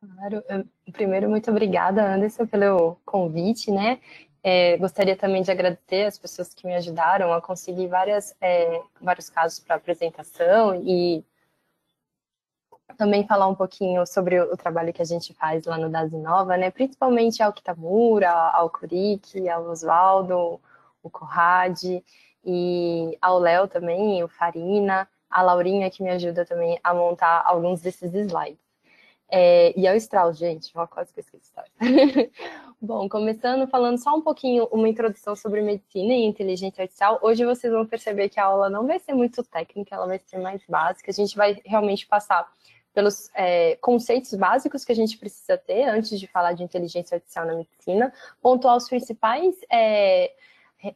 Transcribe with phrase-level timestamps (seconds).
[0.00, 0.42] Claro,
[0.92, 3.98] primeiro, muito obrigada, Anderson, pelo convite, né?
[4.42, 9.28] É, gostaria também de agradecer as pessoas que me ajudaram a conseguir várias, é, vários
[9.28, 11.24] casos para apresentação e
[12.96, 16.70] também falar um pouquinho sobre o, trabalho que a gente faz lá no Dazinova, né?
[16.70, 20.60] Principalmente ao Kitamura, ao Kurik, ao Oswaldo,
[21.02, 22.02] o Corrad
[22.44, 27.80] e ao Léo também, o Farina, a Laurinha que me ajuda também a montar alguns
[27.80, 28.70] desses slides.
[29.32, 31.52] É, e ao Strauss, gente, uma coisa que eu esqueci.
[32.82, 37.18] Bom, começando falando só um pouquinho, uma introdução sobre medicina e inteligência artificial.
[37.22, 40.38] Hoje vocês vão perceber que a aula não vai ser muito técnica, ela vai ser
[40.38, 41.12] mais básica.
[41.12, 42.50] A gente vai realmente passar
[42.92, 47.46] pelos é, conceitos básicos que a gente precisa ter antes de falar de inteligência artificial
[47.46, 50.32] na medicina, pontuar os principais é,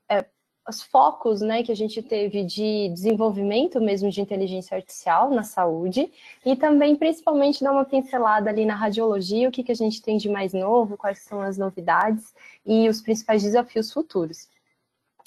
[0.09, 0.25] é,
[0.69, 6.11] os focos né, que a gente teve de desenvolvimento mesmo de inteligência artificial na saúde
[6.45, 10.17] e também, principalmente, dar uma pincelada ali na radiologia, o que, que a gente tem
[10.17, 14.49] de mais novo, quais são as novidades e os principais desafios futuros.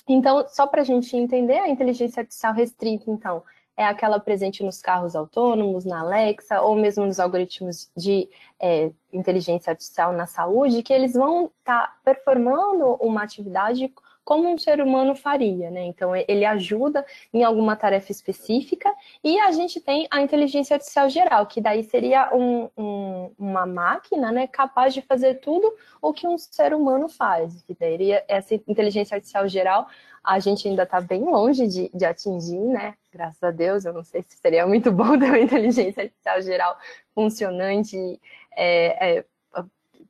[0.07, 3.43] Então, só para a gente entender, a inteligência artificial restrita, então,
[3.75, 8.27] é aquela presente nos carros autônomos, na Alexa, ou mesmo nos algoritmos de
[8.59, 13.93] é, inteligência artificial na saúde, que eles vão estar tá performando uma atividade
[14.27, 15.85] como um ser humano faria, né?
[15.85, 21.45] Então, ele ajuda em alguma tarefa específica e a gente tem a inteligência artificial geral,
[21.45, 26.37] que daí seria um, um, uma máquina, né, capaz de fazer tudo o que um
[26.37, 27.63] ser humano faz.
[27.63, 29.87] Que daí essa inteligência artificial geral
[30.21, 32.95] a gente ainda está bem longe de, de, atingir, né?
[33.13, 36.77] Graças a Deus, eu não sei se seria muito bom ter uma inteligência artificial geral
[37.15, 38.19] funcionante,
[38.57, 39.25] é, é,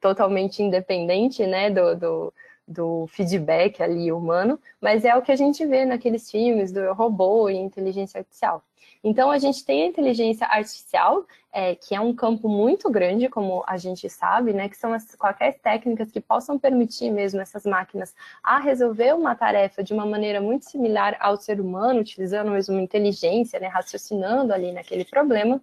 [0.01, 2.33] totalmente independente, né, do, do
[2.67, 7.49] do feedback ali humano, mas é o que a gente vê naqueles filmes do robô
[7.49, 8.63] e inteligência artificial.
[9.03, 13.63] Então, a gente tem a inteligência artificial, é, que é um campo muito grande, como
[13.65, 18.13] a gente sabe, né, que são as qualquer técnicas que possam permitir mesmo essas máquinas
[18.43, 23.59] a resolver uma tarefa de uma maneira muito similar ao ser humano, utilizando mesmo inteligência,
[23.59, 25.61] né, raciocinando ali naquele problema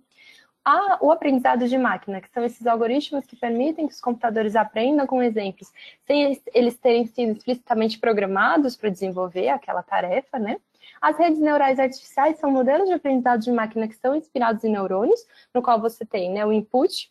[0.65, 5.07] a, o aprendizado de máquina, que são esses algoritmos que permitem que os computadores aprendam
[5.07, 5.71] com exemplos,
[6.07, 10.57] sem eles terem sido explicitamente programados para desenvolver aquela tarefa, né?
[11.01, 15.21] As redes neurais artificiais são modelos de aprendizado de máquina que são inspirados em neurônios,
[15.53, 17.11] no qual você tem né, o input,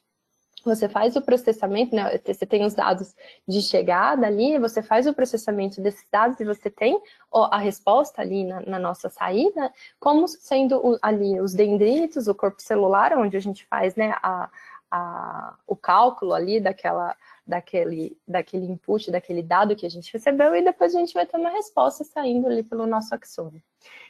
[0.64, 2.20] você faz o processamento, né?
[2.26, 3.16] Você tem os dados
[3.48, 7.00] de chegada ali, você faz o processamento desses dados e você tem
[7.32, 13.18] a resposta ali na, na nossa saída, como sendo ali os dendritos, o corpo celular,
[13.18, 14.50] onde a gente faz né, a,
[14.96, 17.16] a, o cálculo ali daquela,
[17.48, 21.36] daquele, daquele input, daquele dado que a gente recebeu, e depois a gente vai ter
[21.36, 23.60] uma resposta saindo ali pelo nosso axônio.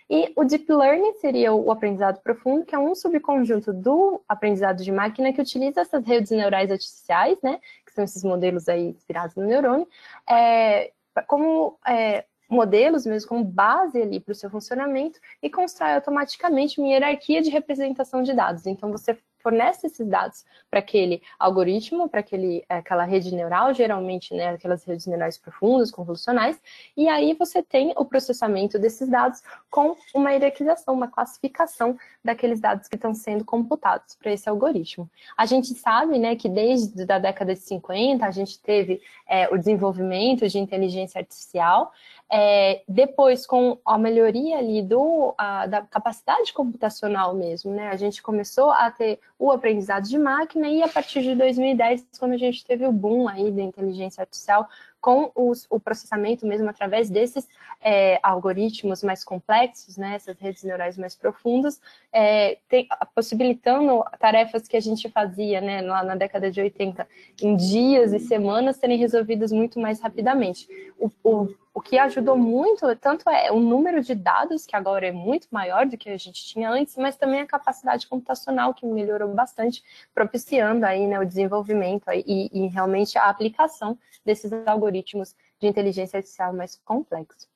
[0.09, 4.91] E o Deep Learning seria o aprendizado profundo, que é um subconjunto do aprendizado de
[4.91, 9.45] máquina que utiliza essas redes neurais artificiais, né, que são esses modelos aí inspirados no
[9.45, 9.87] neurônio,
[10.29, 10.91] é,
[11.27, 16.89] como é, modelos mesmo como base ali para o seu funcionamento e constrói automaticamente uma
[16.89, 18.67] hierarquia de representação de dados.
[18.67, 24.33] Então, você fornece esses dados para aquele algoritmo, para aquele, é, aquela rede neural, geralmente,
[24.33, 26.59] né, aquelas redes neurais profundas, convolucionais,
[26.95, 32.87] e aí você tem o processamento desses dados com uma hierarquização, uma classificação daqueles dados
[32.87, 35.09] que estão sendo computados para esse algoritmo.
[35.37, 39.57] A gente sabe, né, que desde a década de 50 a gente teve é, o
[39.57, 41.91] desenvolvimento de inteligência artificial,
[42.35, 47.89] é, depois, com a melhoria ali do, a, da capacidade computacional mesmo, né?
[47.89, 52.31] A gente começou a ter o aprendizado de máquina e a partir de 2010, quando
[52.31, 54.69] a gente teve o boom aí da inteligência artificial,
[55.01, 57.45] com os, o processamento mesmo através desses
[57.81, 61.81] é, algoritmos mais complexos, né, essas redes neurais mais profundas,
[62.13, 67.05] é, tem, possibilitando tarefas que a gente fazia né, lá na década de 80
[67.41, 70.69] em dias e semanas serem resolvidas muito mais rapidamente.
[70.97, 75.11] O, o, o que ajudou muito, tanto é o número de dados, que agora é
[75.11, 79.33] muito maior do que a gente tinha antes, mas também a capacidade computacional, que melhorou
[79.33, 79.83] bastante,
[80.13, 86.53] propiciando aí, né, o desenvolvimento e, e realmente a aplicação desses algoritmos de inteligência artificial
[86.53, 87.47] mais complexos.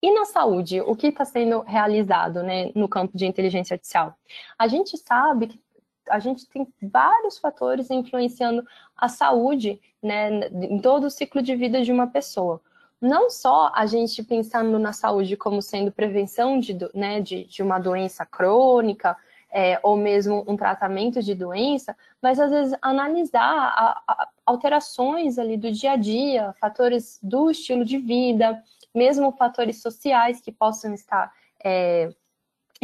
[0.00, 4.14] E na saúde, o que está sendo realizado né, no campo de inteligência artificial?
[4.56, 5.60] A gente sabe que
[6.08, 8.62] a gente tem vários fatores influenciando
[8.96, 12.60] a saúde né, em todo o ciclo de vida de uma pessoa
[13.04, 17.78] não só a gente pensando na saúde como sendo prevenção de, né, de, de uma
[17.78, 19.14] doença crônica,
[19.52, 25.56] é, ou mesmo um tratamento de doença, mas às vezes analisar a, a, alterações ali
[25.56, 28.60] do dia a dia, fatores do estilo de vida,
[28.94, 31.30] mesmo fatores sociais que possam estar
[31.62, 32.08] é,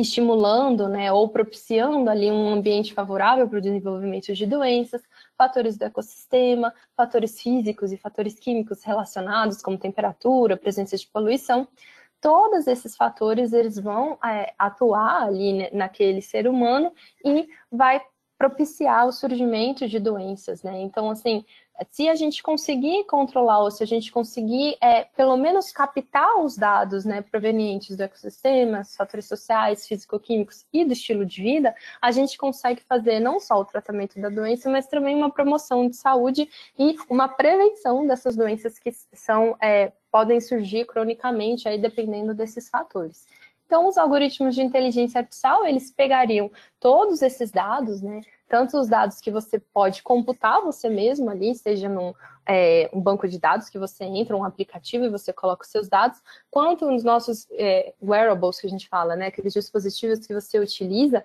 [0.00, 5.02] estimulando né, ou propiciando ali um ambiente favorável para o desenvolvimento de doenças,
[5.36, 11.68] fatores do ecossistema, fatores físicos e fatores químicos relacionados, como temperatura, presença de poluição.
[12.20, 16.92] Todos esses fatores eles vão é, atuar ali naquele ser humano
[17.24, 18.00] e vai
[18.36, 20.80] propiciar o surgimento de doenças, né?
[20.80, 21.44] Então, assim,
[21.90, 26.56] se a gente conseguir controlar ou se a gente conseguir, é, pelo menos, captar os
[26.56, 32.36] dados né, provenientes do ecossistema, fatores sociais, físico-químicos e do estilo de vida, a gente
[32.36, 36.48] consegue fazer não só o tratamento da doença, mas também uma promoção de saúde
[36.78, 43.26] e uma prevenção dessas doenças que são, é, podem surgir cronicamente, aí, dependendo desses fatores.
[43.70, 46.50] Então, os algoritmos de inteligência artificial, eles pegariam
[46.80, 48.20] todos esses dados, né?
[48.48, 52.12] Tanto os dados que você pode computar você mesmo ali, seja num
[52.44, 55.88] é, um banco de dados que você entra, um aplicativo e você coloca os seus
[55.88, 56.20] dados,
[56.50, 59.28] quanto nos nossos é, wearables que a gente fala, né?
[59.28, 61.24] Aqueles dispositivos que você utiliza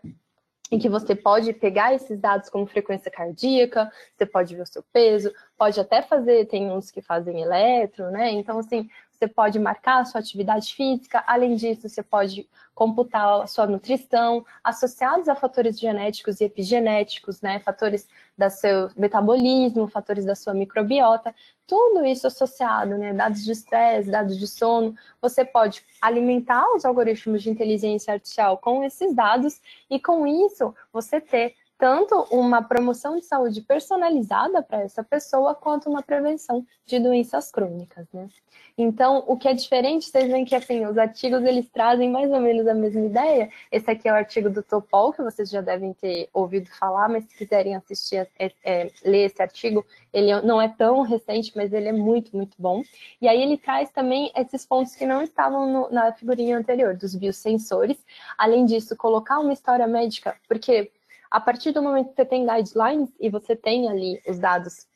[0.72, 4.84] em que você pode pegar esses dados como frequência cardíaca, você pode ver o seu
[4.94, 8.32] peso, pode até fazer, tem uns que fazem eletro, né?
[8.32, 13.48] Então, assim, você pode marcar a sua atividade física, além disso, você pode computar a
[13.48, 17.60] sua nutrição, associados a fatores genéticos e epigenéticos, né?
[17.60, 18.08] Fatores
[18.38, 21.34] do seu metabolismo, fatores da sua microbiota,
[21.66, 23.14] tudo isso associado, né?
[23.14, 28.84] Dados de estresse, dados de sono, você pode alimentar os algoritmos de inteligência artificial com
[28.84, 35.04] esses dados e com isso você ter tanto uma promoção de saúde personalizada para essa
[35.04, 38.28] pessoa, quanto uma prevenção de doenças crônicas, né?
[38.76, 42.40] Então, o que é diferente, vocês veem que, assim, os artigos, eles trazem mais ou
[42.40, 43.52] menos a mesma ideia.
[43.72, 47.24] Esse aqui é o artigo do Topol, que vocês já devem ter ouvido falar, mas
[47.26, 51.90] se quiserem assistir, é, é, ler esse artigo, ele não é tão recente, mas ele
[51.90, 52.82] é muito, muito bom.
[53.22, 57.14] E aí ele traz também esses pontos que não estavam no, na figurinha anterior, dos
[57.14, 58.04] biosensores.
[58.40, 60.92] Além disso, colocar uma história médica, porque
[61.36, 64.88] a partir do momento que você tem guidelines e você tem ali os dados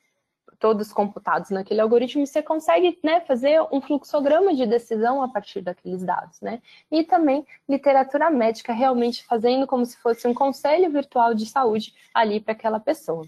[0.58, 6.02] todos computados naquele algoritmo, você consegue né, fazer um fluxograma de decisão a partir daqueles
[6.02, 6.62] dados, né?
[6.90, 12.40] E também literatura médica, realmente fazendo como se fosse um conselho virtual de saúde ali
[12.40, 13.28] para aquela pessoa.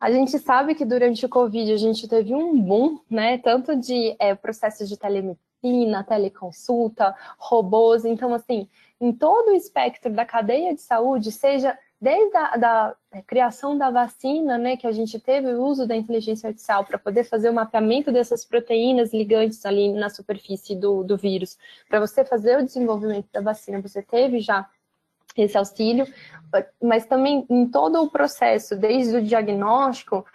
[0.00, 3.38] A gente sabe que durante o Covid a gente teve um boom, né?
[3.38, 8.04] Tanto de é, processos de telemedicina, teleconsulta, robôs.
[8.04, 8.68] Então, assim,
[9.00, 12.96] em todo o espectro da cadeia de saúde, seja desde a da
[13.26, 17.24] criação da vacina, né, que a gente teve o uso da inteligência artificial para poder
[17.24, 21.56] fazer o mapeamento dessas proteínas ligantes ali na superfície do, do vírus,
[21.88, 24.68] para você fazer o desenvolvimento da vacina, você teve já
[25.34, 26.06] esse auxílio,
[26.80, 30.26] mas também em todo o processo, desde o diagnóstico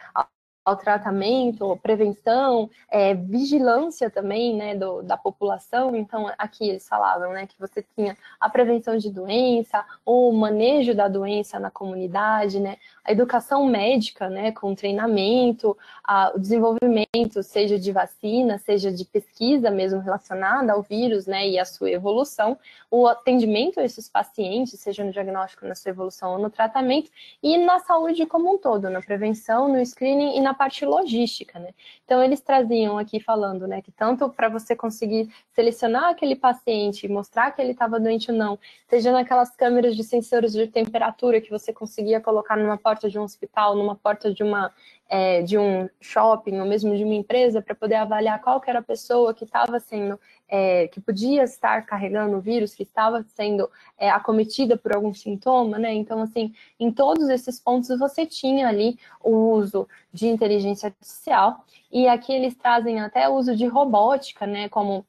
[0.69, 5.95] ao tratamento, prevenção, é, vigilância também, né, do, da população.
[5.95, 11.07] Então, aqui eles falavam, né, que você tinha a prevenção de doença, o manejo da
[11.07, 17.91] doença na comunidade, né, a educação médica, né, com treinamento, a, o desenvolvimento, seja de
[17.91, 22.57] vacina, seja de pesquisa mesmo relacionada ao vírus, né, e a sua evolução,
[22.91, 27.09] o atendimento a esses pacientes, seja no diagnóstico, na sua evolução ou no tratamento,
[27.41, 31.69] e na saúde como um todo, na prevenção, no screening e na parte logística, né.
[32.05, 37.51] Então, eles traziam aqui falando, né, que tanto para você conseguir selecionar aquele paciente mostrar
[37.51, 41.73] que ele estava doente ou não, seja naquelas câmeras de sensores de temperatura que você
[41.73, 44.73] conseguia colocar numa porta porta de um hospital, numa porta de uma
[45.09, 48.83] é, de um shopping ou mesmo de uma empresa para poder avaliar qual era a
[48.83, 54.09] pessoa que estava sendo, é, que podia estar carregando o vírus, que estava sendo é,
[54.09, 55.91] acometida por algum sintoma, né?
[55.93, 62.07] Então, assim, em todos esses pontos você tinha ali o uso de inteligência artificial e
[62.07, 64.69] aqui eles trazem até uso de robótica, né?
[64.69, 65.05] Como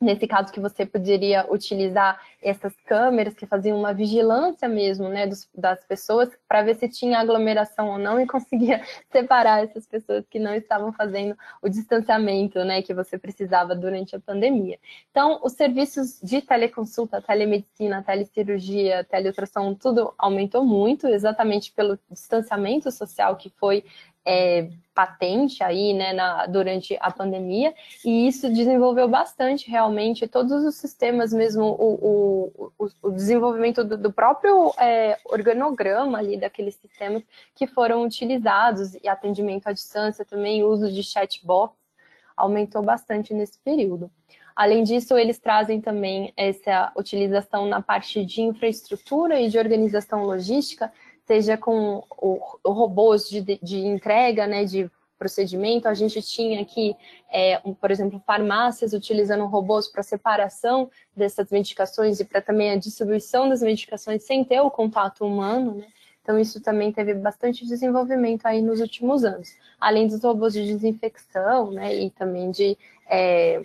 [0.00, 5.46] nesse caso que você poderia utilizar essas câmeras que faziam uma vigilância mesmo, né, dos,
[5.54, 8.82] das pessoas para ver se tinha aglomeração ou não e conseguia
[9.12, 14.20] separar essas pessoas que não estavam fazendo o distanciamento, né, que você precisava durante a
[14.20, 14.78] pandemia.
[15.10, 23.36] Então, os serviços de teleconsulta, telemedicina, telecirurgia, teleultrassom, tudo aumentou muito, exatamente pelo distanciamento social
[23.36, 23.84] que foi
[24.24, 27.74] é, patente aí, né, na, durante a pandemia,
[28.04, 34.12] e isso desenvolveu bastante realmente todos os sistemas mesmo, o, o, o desenvolvimento do, do
[34.12, 37.22] próprio é, organograma ali daqueles sistemas
[37.54, 41.76] que foram utilizados, e atendimento à distância também, uso de chatbots,
[42.36, 44.10] aumentou bastante nesse período.
[44.54, 50.92] Além disso, eles trazem também essa utilização na parte de infraestrutura e de organização logística,
[51.26, 52.02] seja com
[52.64, 56.96] robôs de, de entrega, né, de procedimento, a gente tinha aqui,
[57.30, 62.76] é, um, por exemplo, farmácias utilizando robôs para separação dessas medicações e para também a
[62.76, 65.86] distribuição das medicações sem ter o contato humano, né?
[66.22, 71.70] Então, isso também teve bastante desenvolvimento aí nos últimos anos, além dos robôs de desinfecção,
[71.70, 73.62] né, e também de, é,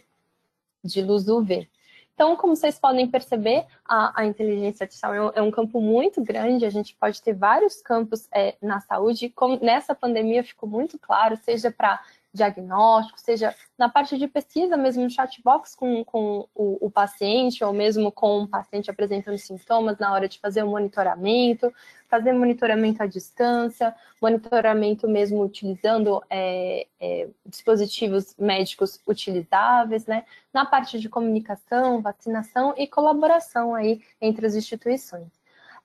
[0.83, 1.69] de luz UV.
[2.15, 6.23] Então, como vocês podem perceber, a, a inteligência artificial é um, é um, campo muito
[6.23, 10.97] grande, a gente pode ter vários campos é, na saúde, como nessa pandemia ficou muito
[10.97, 12.01] claro, seja para
[12.35, 17.73] diagnóstico, seja na parte de pesquisa mesmo, no chatbox com, com o, o, paciente, ou
[17.73, 21.73] mesmo com o paciente apresentando sintomas na hora de fazer o monitoramento,
[22.07, 30.25] fazer monitoramento à distância, monitoramento mesmo utilizando é, é, dispositivos médicos utilizáveis, né?
[30.53, 35.31] Na parte de comunicação, vacinação e colaboração aí entre as instituições.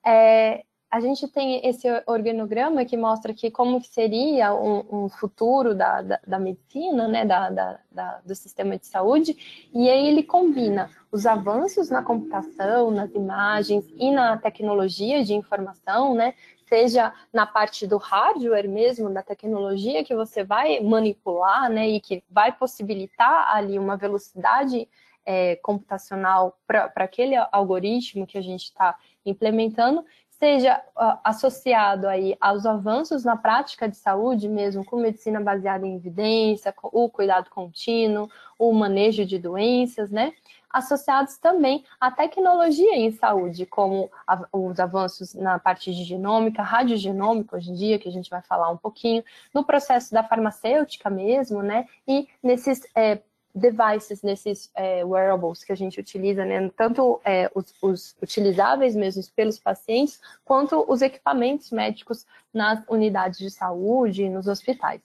[0.05, 6.01] É, a gente tem esse organograma que mostra que como seria um, um futuro da,
[6.01, 7.49] da, da, medicina, né, da,
[7.89, 13.85] da, do sistema de saúde, e aí ele combina os avanços na computação, nas imagens
[13.95, 16.33] e na tecnologia de informação, né,
[16.67, 22.21] seja na parte do hardware mesmo, da tecnologia que você vai manipular, né, e que
[22.29, 24.89] vai possibilitar ali uma velocidade
[25.25, 30.03] é, computacional para aquele algoritmo que a gente está implementando,
[30.41, 30.83] seja
[31.23, 37.07] associado aí aos avanços na prática de saúde mesmo, com medicina baseada em evidência, o
[37.07, 40.33] cuidado contínuo, o manejo de doenças, né?
[40.67, 44.09] Associados também à tecnologia em saúde, como
[44.51, 48.71] os avanços na parte de genômica, radiogenômica hoje em dia, que a gente vai falar
[48.71, 51.85] um pouquinho, no processo da farmacêutica mesmo, né?
[52.07, 53.21] E nesses é,
[53.53, 56.69] devices, nesses é, wearables que a gente utiliza, né?
[56.75, 63.49] tanto é, os, os, utilizáveis mesmo pelos pacientes, quanto os equipamentos médicos nas unidades de
[63.49, 65.01] saúde nos hospitais.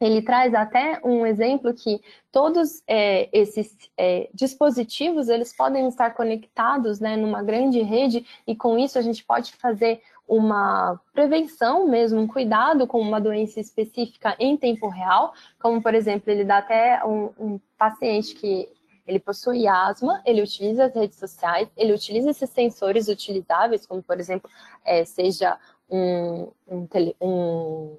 [0.00, 2.00] Ele traz até um exemplo que
[2.32, 8.78] todos é, esses é, dispositivos eles podem estar conectados né, numa grande rede e com
[8.78, 10.00] isso a gente pode fazer
[10.30, 16.30] uma prevenção mesmo, um cuidado com uma doença específica em tempo real, como por exemplo,
[16.30, 18.68] ele dá até um, um paciente que
[19.04, 24.20] ele possui asma, ele utiliza as redes sociais, ele utiliza esses sensores utilizáveis, como por
[24.20, 24.48] exemplo,
[24.84, 25.58] é, seja
[25.90, 27.98] um, um, tele, um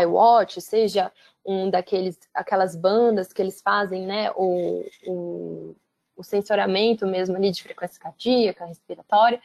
[0.00, 1.12] iWatch, seja
[1.44, 5.76] um daqueles, aquelas bandas que eles fazem, né, o, o,
[6.16, 9.42] o sensoriamento mesmo ali de frequência cardíaca, respiratória,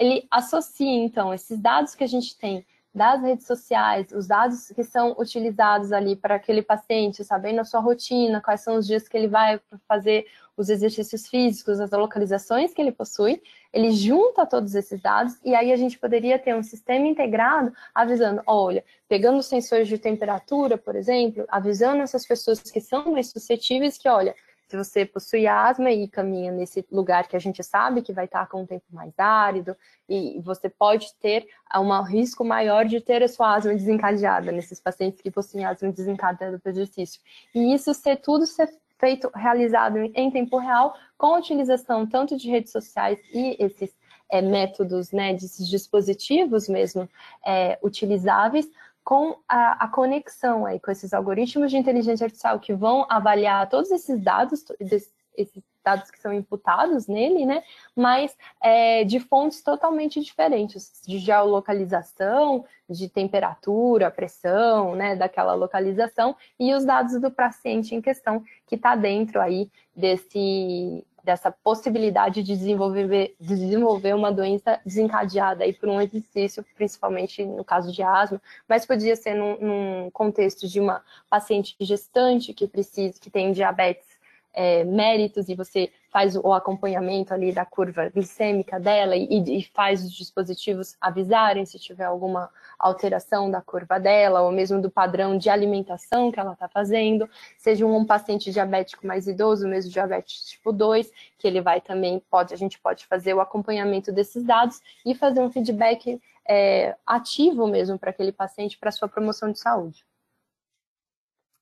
[0.00, 4.82] ele associa, então, esses dados que a gente tem das redes sociais, os dados que
[4.82, 9.16] são utilizados ali para aquele paciente, sabendo a sua rotina, quais são os dias que
[9.16, 10.26] ele vai fazer
[10.56, 13.40] os exercícios físicos, as localizações que ele possui,
[13.72, 18.42] ele junta todos esses dados e aí a gente poderia ter um sistema integrado avisando,
[18.46, 24.08] olha, pegando sensores de temperatura, por exemplo, avisando essas pessoas que são mais suscetíveis que,
[24.08, 24.34] olha,
[24.70, 28.46] se você possui asma e caminha nesse lugar que a gente sabe que vai estar
[28.46, 29.76] com um tempo mais árido,
[30.08, 31.44] e você pode ter
[31.76, 36.56] um risco maior de ter a sua asma desencadeada nesses pacientes que possuem asma desencadeada
[36.56, 37.20] do exercício.
[37.52, 42.70] E isso ser tudo ser feito, realizado em tempo real, com utilização tanto de redes
[42.70, 43.92] sociais e esses
[44.30, 47.08] é, métodos, né, desses dispositivos mesmo
[47.44, 48.70] é, utilizáveis,
[49.04, 53.90] com a, a, conexão aí com esses algoritmos de inteligência artificial que vão avaliar todos
[53.90, 57.62] esses dados, esses dados que são imputados nele, né?
[57.96, 65.16] Mas é, de fontes totalmente diferentes, de geolocalização, de temperatura, pressão, né?
[65.16, 71.50] Daquela localização e os dados do paciente em questão que está dentro aí desse dessa
[71.50, 77.92] possibilidade de desenvolver, de desenvolver uma doença desencadeada aí por um exercício, principalmente no caso
[77.92, 83.30] de asma, mas podia ser num, num contexto de uma paciente gestante que precisa, que
[83.30, 84.19] tem diabetes
[84.52, 90.04] é, méritos e você faz o acompanhamento ali da curva glicêmica dela e, e, faz
[90.04, 95.48] os dispositivos avisarem se tiver alguma alteração da curva dela ou mesmo do padrão de
[95.48, 101.10] alimentação que ela está fazendo, seja um paciente diabético mais idoso, mesmo diabetes tipo 2,
[101.38, 105.40] que ele vai também, pode, a gente pode fazer o acompanhamento desses dados e fazer
[105.40, 110.04] um feedback é, ativo mesmo para aquele paciente para sua promoção de saúde.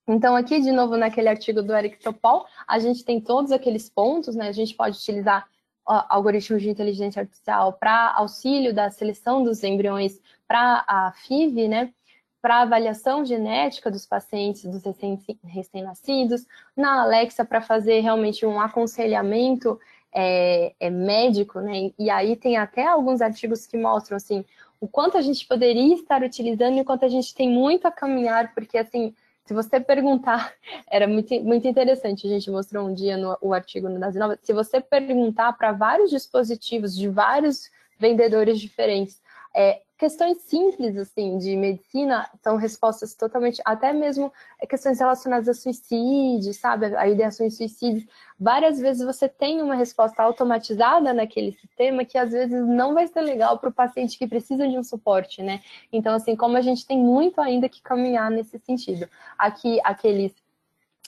[0.09, 4.35] Então, aqui, de novo, naquele artigo do Eric Topol, a gente tem todos aqueles pontos,
[4.35, 4.49] né?
[4.49, 5.47] A gente pode utilizar
[5.85, 11.93] algoritmos de inteligência artificial para auxílio da seleção dos embriões para a FIV, né?
[12.41, 14.83] Para avaliação genética dos pacientes, dos
[15.45, 19.79] recém-nascidos, na Alexa para fazer realmente um aconselhamento
[20.13, 21.91] é, é, médico, né?
[21.99, 24.45] E aí tem até alguns artigos que mostram assim
[24.81, 27.91] o quanto a gente poderia estar utilizando e o quanto a gente tem muito a
[27.91, 29.13] caminhar, porque assim
[29.49, 30.53] se você perguntar,
[30.91, 34.39] era muito, muito interessante, a gente mostrou um dia no o artigo no Das Novas,
[34.43, 39.23] se você perguntar para vários dispositivos de vários vendedores diferentes,
[39.57, 44.33] é, questões simples, assim, de medicina são respostas totalmente, até mesmo
[44.69, 48.05] questões relacionadas a suicídio, sabe, a ideações suicidas.
[48.39, 53.23] Várias vezes você tem uma resposta automatizada naquele sistema que às vezes não vai ser
[53.23, 55.61] legal para o paciente que precisa de um suporte, né?
[55.93, 59.09] Então, assim, como a gente tem muito ainda que caminhar nesse sentido.
[59.37, 60.33] Aqui, aqueles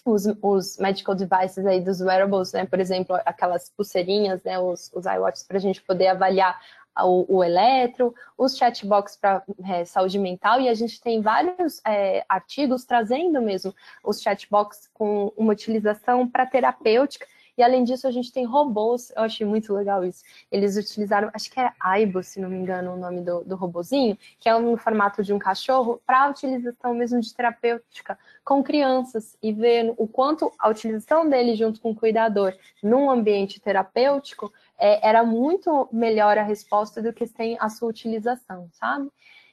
[0.04, 2.66] os, os, medical devices aí dos wearables, né?
[2.66, 4.58] Por exemplo, aquelas pulseirinhas, né?
[4.58, 6.58] Os, os iWatches para a gente poder avaliar
[6.98, 12.24] o, o eletro, os chatbox para é, saúde mental, e a gente tem vários é,
[12.28, 17.26] artigos trazendo mesmo os chatbox com uma utilização para terapêutica,
[17.60, 20.24] e além disso, a gente tem robôs, eu achei muito legal isso.
[20.50, 24.16] Eles utilizaram, acho que é Aibo, se não me engano, o nome do, do robozinho,
[24.38, 29.52] que é no formato de um cachorro, para utilização mesmo de terapêutica com crianças e
[29.52, 34.50] ver o quanto a utilização dele junto com o cuidador num ambiente terapêutico
[34.80, 39.10] é, era muito melhor a resposta do que sem a sua utilização, sabe?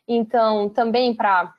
[0.07, 1.53] Então, também para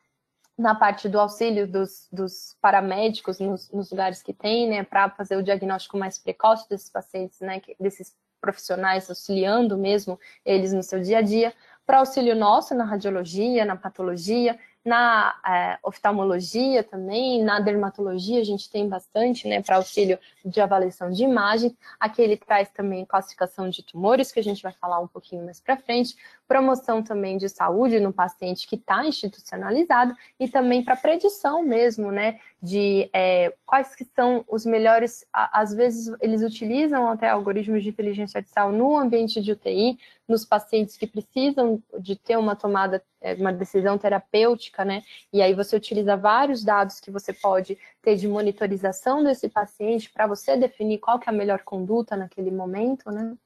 [0.57, 5.37] na parte do auxílio dos, dos paramédicos nos, nos, lugares que tem, né, para fazer
[5.37, 11.19] o diagnóstico mais precoce desses pacientes, né, desses profissionais auxiliando mesmo eles no seu dia
[11.19, 11.55] a dia,
[11.87, 18.71] para auxílio nosso na radiologia, na patologia, na é, oftalmologia também, na dermatologia a gente
[18.71, 21.77] tem bastante, né, para auxílio de avaliação de imagem.
[22.01, 25.61] Aqui ele traz também classificação de tumores, que a gente vai falar um pouquinho mais
[25.61, 26.17] para frente,
[26.49, 32.41] promoção também de saúde no paciente que está institucionalizado e também para predição mesmo, né,
[32.61, 38.39] de é, quais que são os melhores, às vezes eles utilizam até algoritmos de inteligência
[38.39, 39.97] artificial no ambiente de UTI,
[40.27, 45.05] nos pacientes que precisam de ter uma tomada, é, uma decisão terapêutica, né?
[45.33, 50.27] E aí você utiliza vários dados que você pode ter de monitorização desse paciente para
[50.27, 53.37] você definir qual que é a melhor conduta naquele momento, né?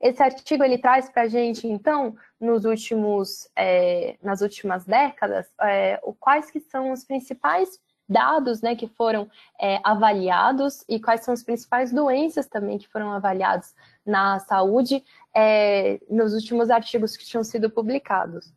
[0.00, 6.00] Esse artigo ele traz para a gente, então, nos últimos, é, nas últimas décadas, é,
[6.18, 7.78] quais que são os principais
[8.10, 13.12] dados né, que foram é, avaliados e quais são as principais doenças também que foram
[13.12, 18.52] avaliadas na saúde é, nos últimos artigos que tinham sido publicados.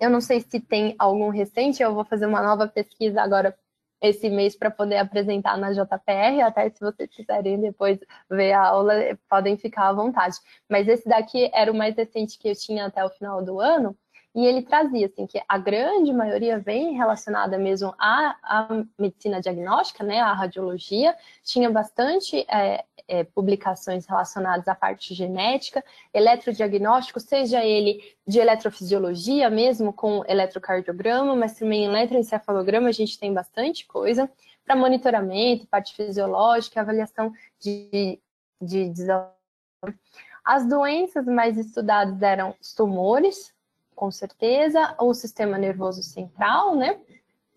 [0.00, 3.56] Eu não sei se tem algum recente, eu vou fazer uma nova pesquisa agora
[4.00, 8.94] esse mês para poder apresentar na JPR, até se vocês quiserem depois ver a aula,
[9.30, 10.36] podem ficar à vontade.
[10.68, 13.96] Mas esse daqui era o mais recente que eu tinha até o final do ano,
[14.34, 18.68] e ele trazia assim que a grande maioria vem relacionada mesmo à, à
[18.98, 21.14] medicina diagnóstica, né, à radiologia,
[21.44, 29.92] tinha bastante é, é, publicações relacionadas à parte genética, eletrodiagnóstico, seja ele de eletrofisiologia mesmo,
[29.92, 34.30] com eletrocardiograma, mas também eletroencefalograma a gente tem bastante coisa,
[34.64, 38.18] para monitoramento, parte fisiológica, avaliação de,
[38.60, 39.02] de, de
[40.44, 43.51] as doenças mais estudadas eram os tumores,
[44.02, 46.98] com certeza, o sistema nervoso central, né?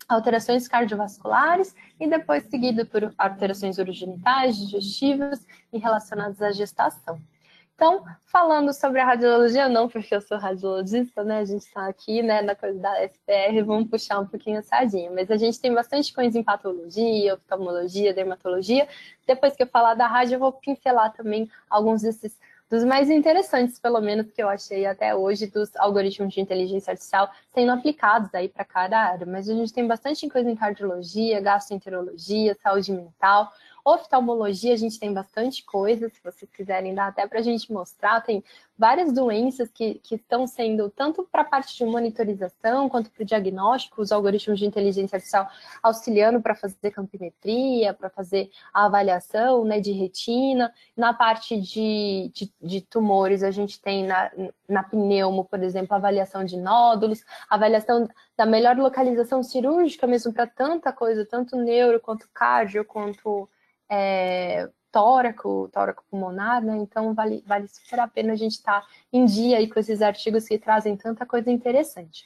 [0.08, 7.20] Alterações cardiovasculares e depois seguido por alterações urogenitais, digestivas e relacionadas à gestação.
[7.74, 11.40] Então, falando sobre a radiologia, não porque eu sou radiologista, né?
[11.40, 15.10] A gente está aqui, né, na coisa da SPR, vamos puxar um pouquinho a sardinha.
[15.10, 18.86] Mas a gente tem bastante coisa em patologia, oftalmologia, dermatologia.
[19.26, 23.78] Depois que eu falar da rádio, eu vou pincelar também alguns desses dos mais interessantes,
[23.78, 28.48] pelo menos, que eu achei até hoje, dos algoritmos de inteligência artificial sendo aplicados aí
[28.48, 29.26] para cada área.
[29.26, 33.52] Mas a gente tem bastante coisa em cardiologia, gastroenterologia, saúde mental.
[33.88, 38.20] Oftalmologia, a gente tem bastante coisa, se vocês quiserem dar até para a gente mostrar,
[38.20, 38.42] tem
[38.76, 43.24] várias doenças que, que estão sendo, tanto para a parte de monitorização, quanto para o
[43.24, 45.48] diagnóstico, os algoritmos de inteligência artificial
[45.80, 50.74] auxiliando para fazer campimetria, para fazer a avaliação né, de retina.
[50.96, 54.32] Na parte de, de, de tumores, a gente tem na,
[54.68, 60.92] na pneumo, por exemplo, avaliação de nódulos, avaliação da melhor localização cirúrgica mesmo para tanta
[60.92, 63.48] coisa, tanto neuro, quanto cardio, quanto
[63.88, 66.76] é, tóraco, tóraco pulmonar, né?
[66.76, 70.00] Então vale, vale super a pena a gente estar tá em dia aí com esses
[70.00, 72.24] artigos que trazem tanta coisa interessante.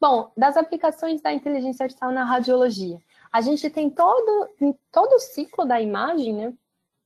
[0.00, 2.98] Bom, das aplicações da inteligência artificial na radiologia,
[3.32, 4.48] a gente tem todo,
[4.90, 6.54] todo o ciclo da imagem, né?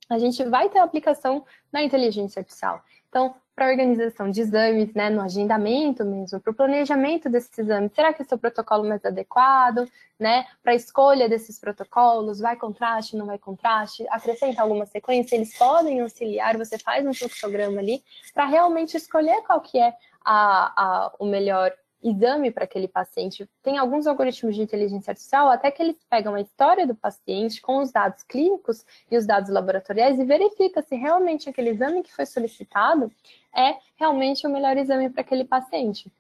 [0.09, 2.83] A gente vai ter aplicação da inteligência artificial.
[3.09, 7.93] Então, para a organização de exames, né, no agendamento mesmo, para o planejamento desses exames.
[7.95, 9.89] Será que esse é o protocolo mais adequado,
[10.19, 10.45] né?
[10.63, 16.01] Para a escolha desses protocolos, vai contraste, não vai contraste, acrescenta alguma sequência, eles podem
[16.01, 21.27] auxiliar, você faz um fluxograma ali para realmente escolher qual que é a, a, o
[21.27, 21.73] melhor
[22.05, 23.49] exame para aquele paciente.
[23.63, 27.79] Tem alguns algoritmos de inteligência artificial até que eles pegam a história do paciente com
[27.79, 32.27] os dados clínicos e os dados laboratoriais e verifica se realmente aquele exame que foi
[32.27, 33.11] solicitado
[33.55, 36.11] é realmente o melhor exame para aquele paciente.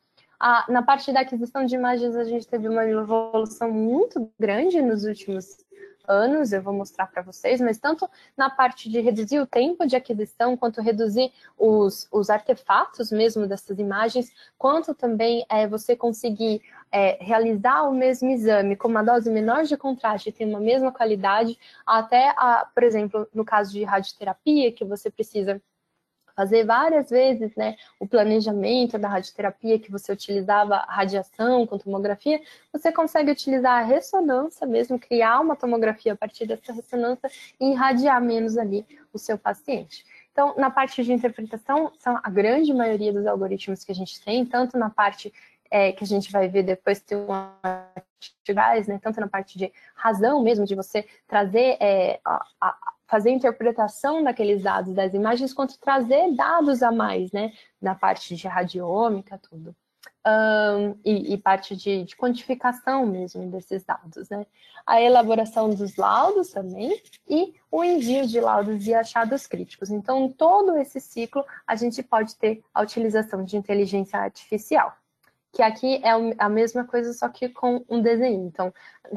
[0.69, 5.65] Na parte da aquisição de imagens, a gente teve uma evolução muito grande nos últimos
[6.07, 9.97] anos, eu vou mostrar para vocês, mas tanto na parte de reduzir o tempo de
[9.97, 16.61] aquisição, quanto reduzir os, os artefatos mesmo dessas imagens, quanto também é, você conseguir
[16.93, 20.93] é, realizar o mesmo exame com uma dose menor de contraste e ter uma mesma
[20.93, 25.61] qualidade, até, a, por exemplo, no caso de radioterapia, que você precisa
[26.35, 32.41] fazer várias vezes né, o planejamento da radioterapia que você utilizava radiação com tomografia,
[32.73, 38.21] você consegue utilizar a ressonância mesmo, criar uma tomografia a partir dessa ressonância e irradiar
[38.21, 40.05] menos ali o seu paciente.
[40.33, 44.45] Então, na parte de interpretação, são a grande maioria dos algoritmos que a gente tem,
[44.45, 45.33] tanto na parte
[45.71, 47.19] é, que a gente vai ver depois tem
[48.87, 54.23] né, tanto na parte de razão mesmo, de você trazer é, a, a, fazer interpretação
[54.23, 57.53] daqueles dados das imagens, quanto trazer dados a mais, né?
[57.81, 59.75] Na parte de radiômica, tudo.
[60.27, 64.47] Um, e, e, parte de, de, quantificação mesmo desses dados, né?
[64.87, 69.91] A elaboração dos laudos também e o envio de laudos e achados críticos.
[69.91, 74.97] Então, todo esse ciclo, a gente pode ter a utilização de inteligência artificial
[75.55, 78.45] que aqui é a mesma coisa, só que com um desenho.
[78.45, 78.75] Então,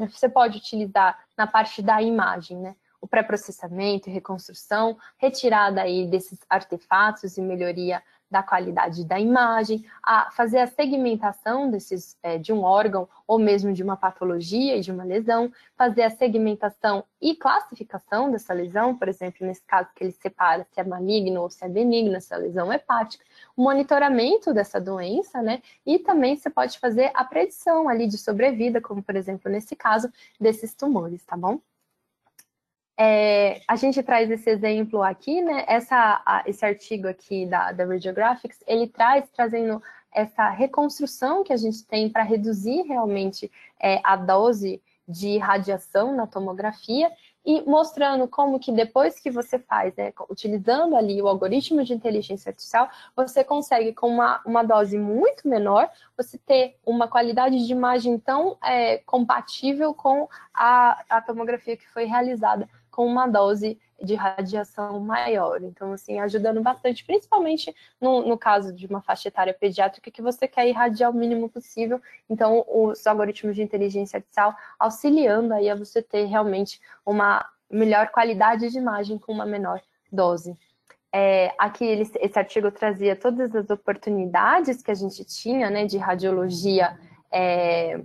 [0.08, 2.76] você pode utilizar na parte da imagem, né?
[3.00, 10.30] O pré-processamento e reconstrução, retirada aí desses artefatos e melhoria da qualidade da imagem, a
[10.30, 14.92] fazer a segmentação desses, é, de um órgão ou mesmo de uma patologia e de
[14.92, 20.12] uma lesão, fazer a segmentação e classificação dessa lesão, por exemplo, nesse caso que ele
[20.12, 23.24] separa se é maligno ou se é benigno, se é lesão hepática,
[23.56, 25.62] o monitoramento dessa doença, né?
[25.86, 30.12] E também você pode fazer a predição ali de sobrevida, como por exemplo nesse caso
[30.38, 31.58] desses tumores, tá bom?
[33.00, 35.64] É, a gente traz esse exemplo aqui, né?
[35.68, 39.80] Essa, a, esse artigo aqui da, da Radiographics, ele traz trazendo
[40.12, 46.26] essa reconstrução que a gente tem para reduzir realmente é, a dose de radiação na
[46.26, 47.10] tomografia
[47.46, 52.50] e mostrando como que depois que você faz, né, utilizando ali o algoritmo de inteligência
[52.50, 58.18] artificial, você consegue com uma, uma dose muito menor, você ter uma qualidade de imagem
[58.18, 64.98] tão é, compatível com a, a tomografia que foi realizada com uma dose de radiação
[64.98, 65.62] maior.
[65.62, 70.48] Então, assim, ajudando bastante, principalmente no, no, caso de uma faixa etária pediátrica que você
[70.48, 72.02] quer irradiar o mínimo possível.
[72.28, 78.68] Então, os algoritmos de inteligência artificial auxiliando aí a você ter realmente uma melhor qualidade
[78.68, 79.80] de imagem com uma menor
[80.10, 80.58] dose.
[81.12, 85.98] É, aqui ele, esse artigo trazia todas as oportunidades que a gente tinha, né, de
[85.98, 86.98] radiologia
[87.30, 88.00] é,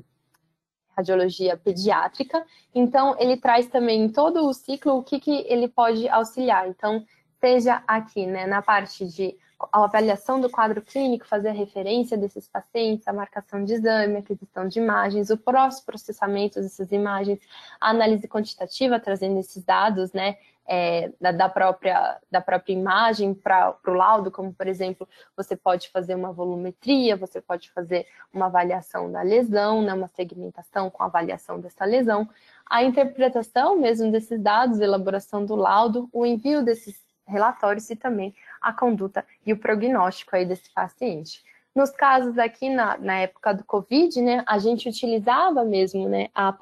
[0.95, 2.45] radiologia pediátrica.
[2.73, 6.67] Então, ele traz também todo o ciclo o que, que ele pode auxiliar.
[6.67, 7.05] Então,
[7.39, 9.37] seja aqui, né, na parte de
[9.71, 14.79] avaliação do quadro clínico, fazer a referência desses pacientes, a marcação de exame, aquisição de
[14.79, 17.39] imagens, o pós-processamento dessas imagens,
[17.79, 23.75] a análise quantitativa, trazendo esses dados, né, é, da, da, própria, da própria imagem para
[23.85, 29.11] o laudo, como, por exemplo, você pode fazer uma volumetria, você pode fazer uma avaliação
[29.11, 32.27] da lesão, né, uma segmentação com avaliação dessa lesão,
[32.65, 38.73] a interpretação mesmo desses dados, elaboração do laudo, o envio desses relatórios e também a
[38.73, 41.43] conduta e o prognóstico aí desse paciente.
[41.75, 46.55] Nos casos aqui, na, na época do Covid, né, a gente utilizava mesmo né, a,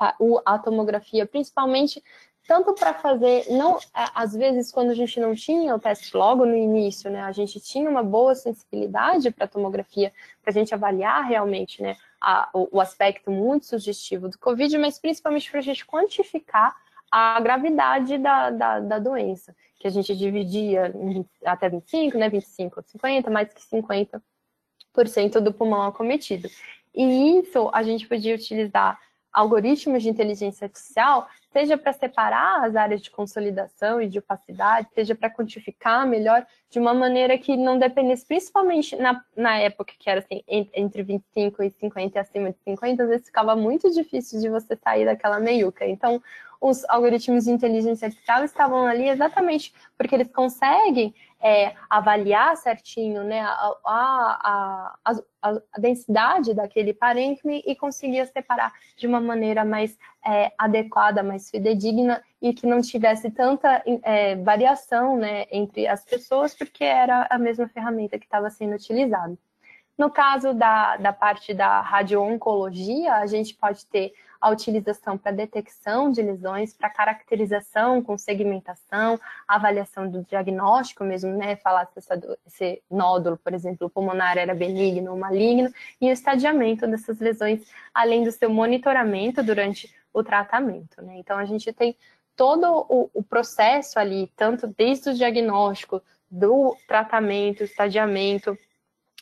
[0.45, 2.01] a tomografia, principalmente
[2.47, 6.56] tanto para fazer, não, às vezes quando a gente não tinha o teste logo no
[6.56, 11.82] início, né, a gente tinha uma boa sensibilidade para tomografia, para a gente avaliar realmente,
[11.82, 16.75] né, a, o, o, aspecto muito sugestivo do COVID, mas principalmente para a gente quantificar
[17.12, 20.93] a gravidade da, da, da, doença, que a gente dividia
[21.45, 26.49] até 25, né, 25 50, mais que 50% do pulmão acometido.
[26.93, 28.99] E isso a gente podia utilizar
[29.31, 35.13] algoritmos de inteligência artificial, seja para separar as áreas de consolidação e de opacidade, seja
[35.13, 40.19] para quantificar melhor, de uma maneira que não dependesse, principalmente na, na época que era
[40.19, 44.49] assim, entre 25 e 50 e acima de 50, às vezes ficava muito difícil de
[44.49, 45.85] você sair daquela meiuca.
[45.85, 46.21] Então,
[46.62, 53.41] os algoritmos de inteligência artificial estavam ali exatamente porque eles conseguem é, avaliar certinho né,
[53.41, 60.52] a, a, a, a, densidade daquele parênquima e conseguir separar de uma maneira mais é,
[60.56, 66.84] adequada, mais fidedigna e que não tivesse tanta é, variação né, entre as pessoas, porque
[66.84, 69.36] era a mesma ferramenta que estava sendo utilizada.
[70.01, 74.11] No caso da, da parte da radio-oncologia, a gente pode ter
[74.41, 81.55] a utilização para detecção de lesões, para caracterização com segmentação, avaliação do diagnóstico mesmo, né?
[81.57, 81.99] Falar se
[82.47, 87.61] esse nódulo, por exemplo, pulmonar era benigno ou maligno, e o estadiamento dessas lesões,
[87.93, 91.17] além do seu monitoramento durante o tratamento, né?
[91.17, 91.95] Então, a gente tem
[92.35, 98.57] todo o, o processo ali, tanto desde o diagnóstico, do tratamento, estadiamento,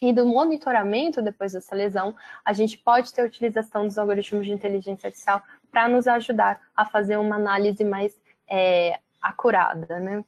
[0.01, 4.51] e do monitoramento depois dessa lesão, a gente pode ter a utilização dos algoritmos de
[4.51, 10.23] inteligência artificial para nos ajudar a fazer uma análise mais é, acurada, né?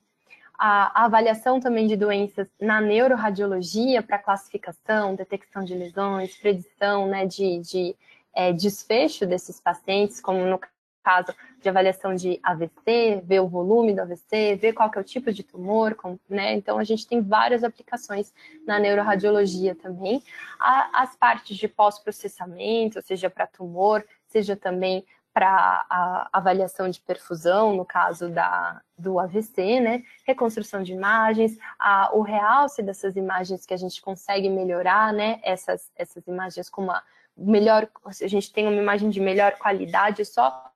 [0.57, 7.59] A, avaliação também de doenças na neuroradiologia para classificação, detecção de lesões, predição né, de,
[7.59, 7.95] de
[8.35, 10.59] é, desfecho desses pacientes, como no
[11.03, 15.03] caso de avaliação de AVC, ver o volume do AVC, ver qual que é o
[15.03, 15.95] tipo de tumor,
[16.29, 16.53] né?
[16.53, 18.33] Então a gente tem várias aplicações
[18.65, 20.23] na neuroradiologia também.
[20.59, 27.85] as partes de pós-processamento, seja para tumor, seja também para a avaliação de perfusão, no
[27.85, 30.03] caso da, do AVC, né?
[30.25, 35.39] Reconstrução de imagens, a, o realce dessas imagens que a gente consegue melhorar, né?
[35.41, 37.01] Essas, essas imagens com uma
[37.37, 40.69] melhor, a gente tem uma imagem de melhor qualidade só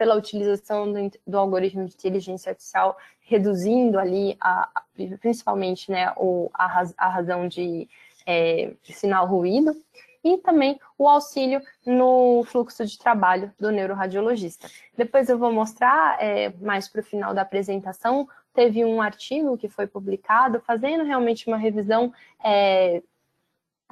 [0.00, 4.82] pela utilização do, do, algoritmo de inteligência artificial, reduzindo ali, a,
[5.20, 7.86] principalmente, né, o, a, a razão de
[8.26, 9.76] é, sinal ruído,
[10.24, 14.70] e também o auxílio no fluxo de trabalho do neuroradiologista.
[14.96, 19.68] Depois eu vou mostrar, é, mais para o final da apresentação, teve um artigo que
[19.68, 22.10] foi publicado fazendo realmente uma revisão
[22.42, 23.02] é,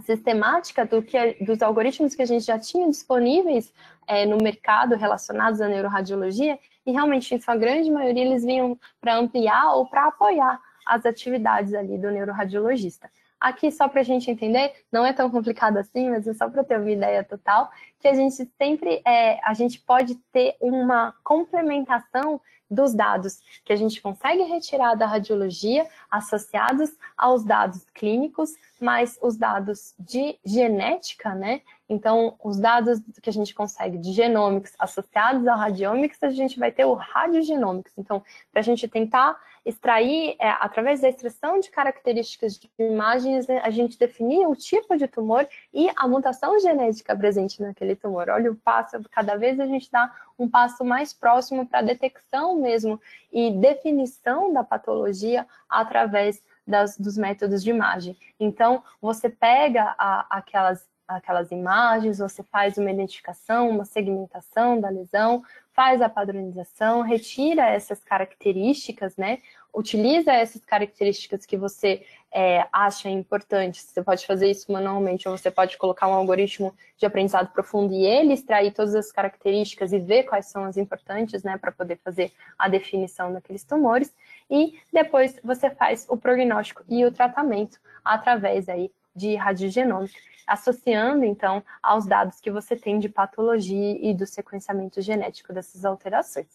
[0.03, 3.73] sistemática do que, dos algoritmos que a gente já tinha disponíveis
[4.07, 9.17] é, no mercado relacionados à neuroradiologia, e realmente, em sua grande maioria, eles vinham para
[9.17, 13.11] ampliar ou para apoiar as atividades ali do neuroradiologista.
[13.39, 16.65] Aqui, só para a gente entender, não é tão complicado assim, mas é só para
[16.65, 22.41] ter uma ideia total, que a gente sempre, é, a gente pode ter uma complementação
[22.71, 28.51] dos dados que a gente consegue retirar da radiologia associados aos dados clínicos,
[28.81, 31.63] mais os dados de genética, né?
[31.89, 36.71] Então, os dados que a gente consegue de genômicos associados ao radiomics, a gente vai
[36.71, 37.93] ter o radiogenômicos.
[37.97, 38.23] Então,
[38.53, 43.71] para a gente tentar extrair, é, através da extração de características de imagens, né, a
[43.71, 48.29] gente definir o tipo de tumor e a mutação genética presente naquele tumor.
[48.31, 52.55] Olha o passo, cada vez a gente dá um passo mais próximo para a detecção
[52.57, 53.01] mesmo
[53.33, 58.17] e definição da patologia através das, dos métodos de imagem.
[58.39, 65.43] Então, você pega a, aquelas, aquelas imagens, você faz uma identificação, uma segmentação da lesão,
[65.73, 69.39] faz a padronização, retira essas características, né?
[69.73, 73.85] Utiliza essas características que você é, acha importantes.
[73.85, 78.05] Você pode fazer isso manualmente, ou você pode colocar um algoritmo de aprendizado profundo e
[78.05, 82.33] ele extrair todas as características e ver quais são as importantes, né, para poder fazer
[82.59, 84.13] a definição daqueles tumores.
[84.51, 90.19] E depois você faz o prognóstico e o tratamento através aí de radiogenômica,
[90.49, 96.47] associando então aos dados que você tem de patologia e do sequenciamento genético dessas alterações.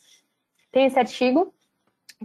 [0.71, 1.53] Tem esse artigo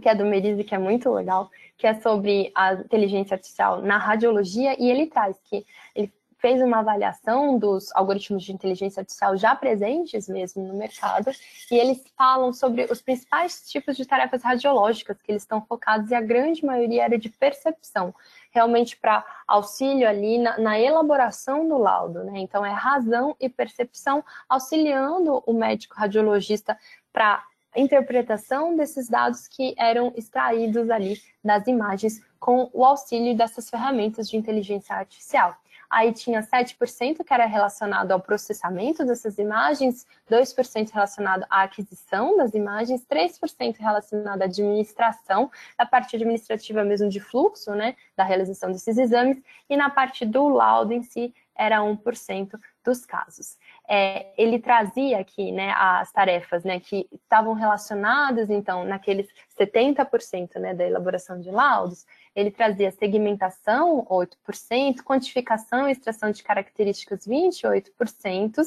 [0.01, 3.97] que é do Merise, que é muito legal, que é sobre a inteligência artificial na
[3.97, 9.53] radiologia, e ele traz que ele fez uma avaliação dos algoritmos de inteligência artificial já
[9.55, 11.31] presentes mesmo no mercado,
[11.69, 16.15] e eles falam sobre os principais tipos de tarefas radiológicas que eles estão focados, e
[16.15, 18.15] a grande maioria era de percepção,
[18.51, 22.39] realmente para auxílio ali na, na, elaboração do laudo, né?
[22.39, 26.77] Então, é razão e percepção auxiliando o médico radiologista
[27.13, 27.43] para
[27.75, 34.37] interpretação desses dados que eram extraídos ali das imagens com o auxílio dessas ferramentas de
[34.37, 35.55] inteligência artificial.
[35.89, 42.53] Aí tinha 7% que era relacionado ao processamento dessas imagens, 2% relacionado à aquisição das
[42.53, 48.97] imagens, 3% relacionado à administração, da parte administrativa mesmo de fluxo, né, da realização desses
[48.97, 53.57] exames, e na parte do laudo em si era 1% dos casos.
[53.87, 59.27] É, ele trazia aqui né, as tarefas né, que estavam relacionadas, então, naqueles
[59.59, 67.27] 70% né, da elaboração de laudos, ele trazia segmentação, 8%, quantificação e extração de características,
[67.27, 68.63] 28%,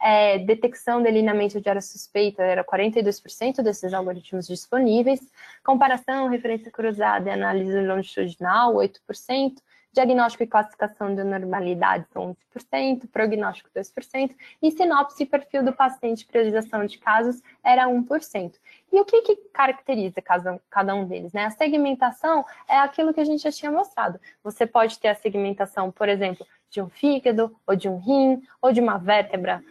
[0.00, 5.20] é, detecção de alinhamento de área suspeita era 42% desses algoritmos disponíveis,
[5.64, 9.54] comparação, referência cruzada e análise longitudinal, 8%,
[9.96, 16.84] diagnóstico e classificação de anormalidades 11%, prognóstico 2%, e sinopse e perfil do paciente, priorização
[16.84, 18.52] de casos era 1%.
[18.92, 21.32] E o que, que caracteriza cada, um deles?
[21.32, 21.46] Né?
[21.46, 24.20] A segmentação é aquilo que a gente já tinha mostrado.
[24.44, 28.72] Você pode ter a segmentação, por exemplo, de um fígado, ou de um rim, ou
[28.72, 29.64] de uma vértebra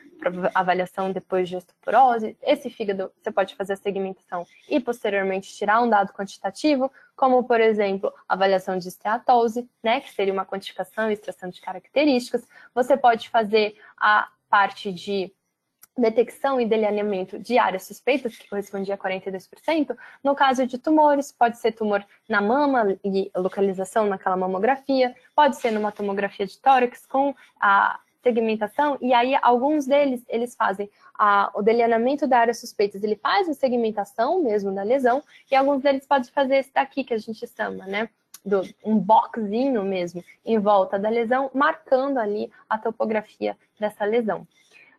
[0.55, 2.35] avaliação depois de osteoporose.
[2.41, 7.61] Esse fígado você pode fazer a segmentação e posteriormente tirar um dado quantitativo, como por
[7.61, 12.47] exemplo, avaliação de esteatose, né, que seria uma quantificação e extração de características.
[12.73, 15.33] Você pode fazer a parte de
[15.97, 19.95] detecção e delineamento de áreas suspeitas, que correspondia a 42%.
[20.23, 25.71] No caso de tumores, pode ser tumor na mama e localização naquela mamografia, pode ser
[25.71, 31.61] numa tomografia de tórax com a segmentação, e aí alguns deles, eles fazem a, o
[31.61, 36.31] delineamento da área suspeitas, ele faz a segmentação mesmo da lesão, e alguns deles podem
[36.31, 38.09] fazer esse daqui que a gente chama, né?
[38.43, 44.47] Do, um boxinho mesmo em volta da lesão, marcando ali a topografia dessa lesão.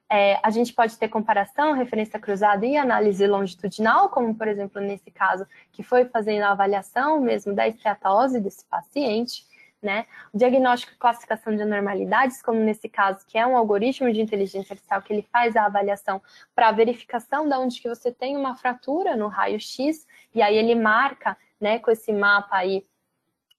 [0.08, 5.10] É, a gente pode ter comparação, referência cruzada e análise longitudinal, como por exemplo nesse
[5.10, 9.44] caso, que foi fazendo a avaliação mesmo da esteatose desse paciente
[9.82, 10.06] né?
[10.32, 14.72] O diagnóstico e classificação de anormalidades, como nesse caso, que é um algoritmo de inteligência
[14.72, 16.20] artificial que ele faz a avaliação
[16.54, 20.74] para a verificação de onde que você tem uma fratura no raio-x, e aí ele
[20.74, 22.86] marca, né, com esse mapa aí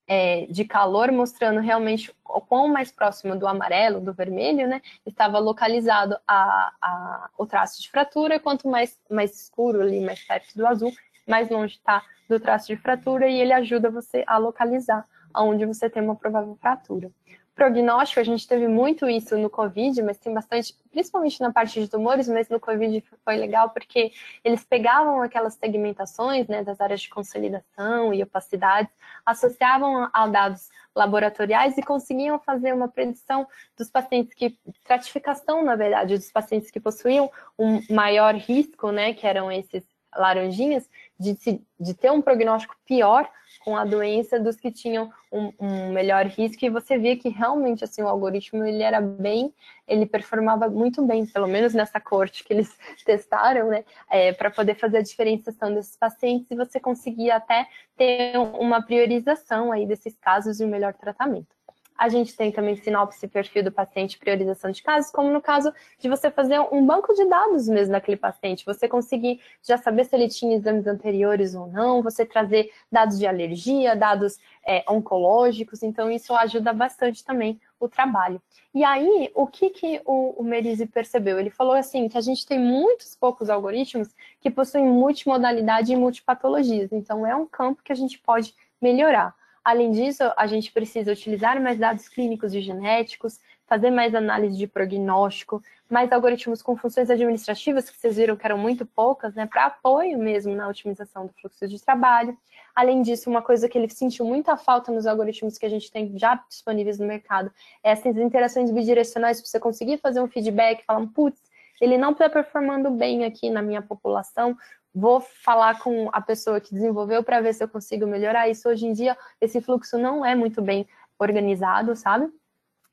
[0.07, 5.37] é, de calor, mostrando realmente o quão mais próximo do amarelo, do vermelho, né, estava
[5.37, 10.65] localizado a, a, o traço de fratura, quanto mais, mais escuro ali, mais perto do
[10.65, 10.93] azul,
[11.27, 15.05] mais longe está do traço de fratura, e ele ajuda você a localizar
[15.43, 17.11] onde você tem uma provável fratura.
[17.57, 21.87] Prognóstico, a gente teve muito isso no Covid, mas tem bastante, principalmente na parte de
[21.87, 24.11] tumores, mas no Covid foi legal porque
[24.43, 28.93] eles pegavam aquelas segmentações né, das áreas de consolidação e opacidades,
[29.25, 36.15] associavam a dados laboratoriais e conseguiam fazer uma predição dos pacientes que, stratificação, na verdade,
[36.15, 39.83] dos pacientes que possuíam um maior risco, né, que eram esses
[40.15, 40.87] laranjinhas,
[41.19, 41.35] de,
[41.79, 43.27] de ter um prognóstico pior
[43.67, 47.83] com a doença dos que tinham um, um, melhor risco e você via que realmente
[47.83, 49.53] assim o algoritmo ele era bem,
[49.85, 52.73] ele performava muito bem, pelo menos nessa corte que eles
[53.05, 58.37] testaram, né, é, para poder fazer a diferenciação desses pacientes e você conseguia até ter
[58.37, 61.56] uma priorização aí desses casos e um melhor tratamento.
[61.97, 66.07] A gente tem também sinopse perfil do paciente, priorização de casos, como no caso de
[66.07, 70.29] você fazer um banco de dados mesmo daquele paciente, você conseguir já saber se ele
[70.29, 76.35] tinha exames anteriores ou não, você trazer dados de alergia, dados é, oncológicos, então isso
[76.35, 78.41] ajuda bastante também o trabalho.
[78.73, 81.39] E aí, o que, que o, o Merizzi percebeu?
[81.39, 86.91] Ele falou assim, que a gente tem muitos poucos algoritmos que possuem multimodalidade e multipatologias,
[86.91, 89.35] então é um campo que a gente pode melhorar.
[89.67, 94.65] Além disso, a gente precisa utilizar mais dados clínicos e genéticos, fazer mais análise de
[94.65, 99.65] prognóstico, mais algoritmos com funções administrativas, que vocês viram que eram muito poucas, né, para
[99.65, 102.37] apoio mesmo na otimização do fluxo de trabalho.
[102.73, 106.17] Além disso, uma coisa que ele sentiu muita falta nos algoritmos que a gente tem
[106.17, 107.51] já disponíveis no mercado
[107.83, 111.41] é essas interações bidirecionais para você conseguir fazer um feedback, falar, putz,
[111.81, 114.57] ele não está performando bem aqui na minha população,
[114.93, 118.67] vou falar com a pessoa que desenvolveu para ver se eu consigo melhorar isso.
[118.67, 120.87] Hoje em dia, esse fluxo não é muito bem
[121.19, 122.27] organizado, sabe?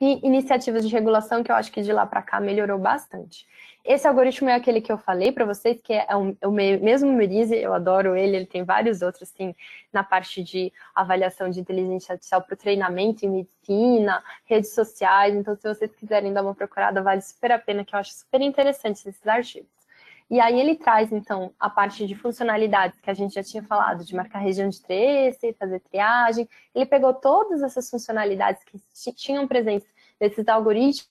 [0.01, 3.47] E iniciativas de regulação que eu acho que de lá para cá melhorou bastante.
[3.85, 7.55] Esse algoritmo é aquele que eu falei para vocês, que é o, o mesmo Merize,
[7.55, 9.55] eu adoro ele, ele tem vários outros, assim,
[9.93, 15.69] na parte de avaliação de inteligência artificial para treinamento em medicina, redes sociais, então se
[15.69, 19.27] vocês quiserem dar uma procurada, vale super a pena, que eu acho super interessante esses
[19.27, 19.84] artigos.
[20.31, 24.05] E aí ele traz, então, a parte de funcionalidades que a gente já tinha falado,
[24.05, 26.49] de marcar região de trace, fazer triagem.
[26.75, 31.11] Ele pegou todas essas funcionalidades que tinham presentes nesses algoritmos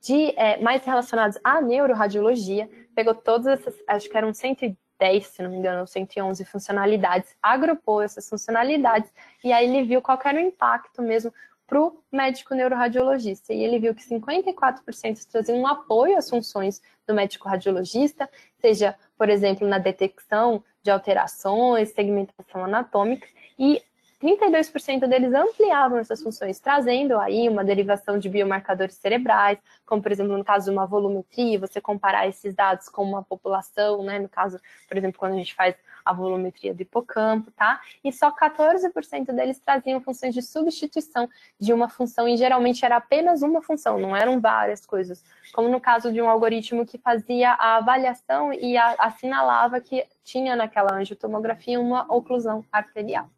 [0.00, 5.50] de, é, mais relacionados à neuroradiologia, pegou todas essas, acho que eram 110, se não
[5.50, 9.10] me engano, 111 funcionalidades, agrupou essas funcionalidades,
[9.44, 11.32] e aí ele viu qual era o impacto mesmo
[11.66, 13.52] para o médico neuroradiologista.
[13.52, 18.28] E ele viu que 54% traziam um apoio às funções do médico radiologista,
[18.60, 23.26] seja, por exemplo, na detecção de alterações, segmentação anatômica,
[23.58, 23.82] e
[24.22, 30.36] 32% deles ampliavam essas funções, trazendo aí uma derivação de biomarcadores cerebrais, como por exemplo
[30.36, 34.18] no caso de uma volumetria, você comparar esses dados com uma população, né?
[34.18, 35.74] No caso, por exemplo, quando a gente faz
[36.06, 37.80] a volumetria do hipocampo, tá?
[38.04, 41.28] E só 14% deles traziam funções de substituição
[41.58, 45.24] de uma função, e geralmente era apenas uma função, não eram várias coisas.
[45.52, 50.54] Como no caso de um algoritmo que fazia a avaliação e a, assinalava que tinha
[50.54, 53.28] naquela angiotomografia uma oclusão arterial.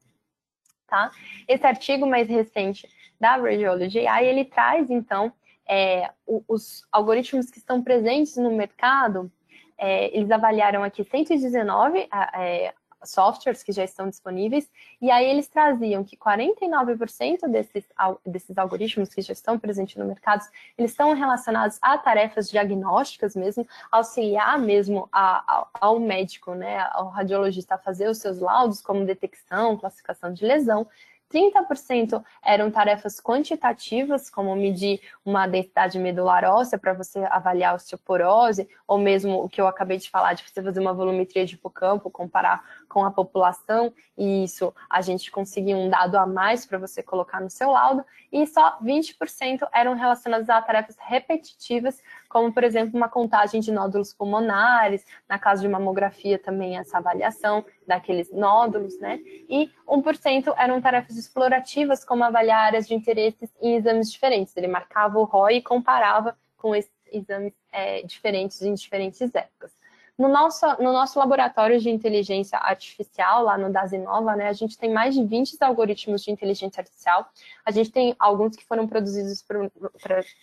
[0.86, 1.10] tá?
[1.46, 2.88] Esse artigo mais recente
[3.18, 5.32] da Radiology AI, ele traz, então,
[5.66, 6.10] é,
[6.46, 9.30] os algoritmos que estão presentes no mercado,
[9.78, 12.74] é, eles avaliaram aqui 119 é,
[13.04, 14.68] softwares que já estão disponíveis,
[15.00, 17.84] e aí eles traziam que 49% desses,
[18.26, 20.44] desses algoritmos que já estão presentes no mercado,
[20.76, 27.08] eles estão relacionados a tarefas diagnósticas mesmo, auxiliar mesmo a, a, ao médico, né, ao
[27.08, 30.86] radiologista a fazer os seus laudos, como detecção, classificação de lesão,
[31.32, 38.98] 30% eram tarefas quantitativas, como medir uma densidade medular óssea para você avaliar osteoporose, ou
[38.98, 42.64] mesmo o que eu acabei de falar, de você fazer uma volumetria de hipocampo, comparar
[42.88, 47.40] com a população, e isso a gente conseguir um dado a mais para você colocar
[47.40, 53.08] no seu laudo, e só 20% eram relacionados a tarefas repetitivas, como, por exemplo, uma
[53.08, 59.18] contagem de nódulos pulmonares, na caso de mamografia também essa avaliação daqueles nódulos, né?
[59.48, 64.56] E 1% eram tarefas explorativas, como avaliar áreas de interesses em exames diferentes.
[64.56, 69.72] Ele marcava o ROI e comparava com esses exames é, diferentes em diferentes épocas.
[70.18, 74.92] No nosso, no nosso laboratório de inteligência artificial, lá no Dasinova, né, a gente tem
[74.92, 77.30] mais de 20 algoritmos de inteligência artificial.
[77.64, 79.92] A gente tem alguns que foram produzidos por, por,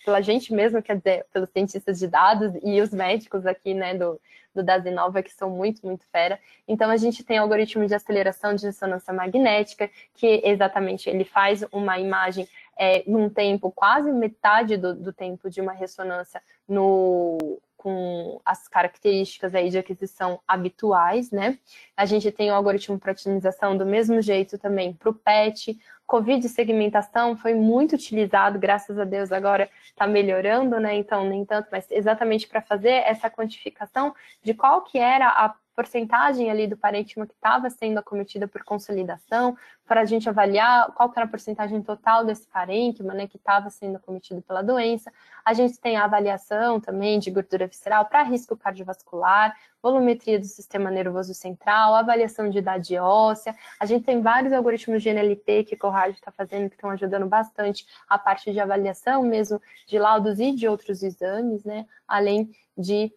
[0.02, 4.18] pela gente mesmo, quer dizer, pelos cientistas de dados e os médicos aqui, né, do,
[4.54, 6.40] do Dasinova, que são muito, muito fera.
[6.66, 11.98] Então, a gente tem algoritmo de aceleração de ressonância magnética, que exatamente ele faz uma
[11.98, 12.48] imagem
[12.78, 19.54] é, num tempo, quase metade do, do tempo de uma ressonância no, com as características
[19.54, 21.58] aí de aquisição habituais, né?
[21.96, 25.78] A gente tem o algoritmo para otimização do mesmo jeito também para o PET.
[26.06, 30.96] Covid segmentação foi muito utilizado, graças a Deus agora está melhorando, né?
[30.96, 36.50] Então, nem tanto, mas exatamente para fazer essa quantificação de qual que era a porcentagem
[36.50, 39.54] ali do parênquima que estava sendo acometida por consolidação,
[39.84, 43.96] para a gente avaliar qual era a porcentagem total desse parênquima, né, que estava sendo
[43.96, 45.12] acometido pela doença.
[45.44, 50.90] A gente tem a avaliação também de gordura visceral para risco cardiovascular, volumetria do sistema
[50.90, 53.54] nervoso central, avaliação de idade óssea.
[53.78, 57.26] A gente tem vários algoritmos de NLP que o Corrado está fazendo, que estão ajudando
[57.26, 63.12] bastante a parte de avaliação mesmo de laudos e de outros exames, né, além de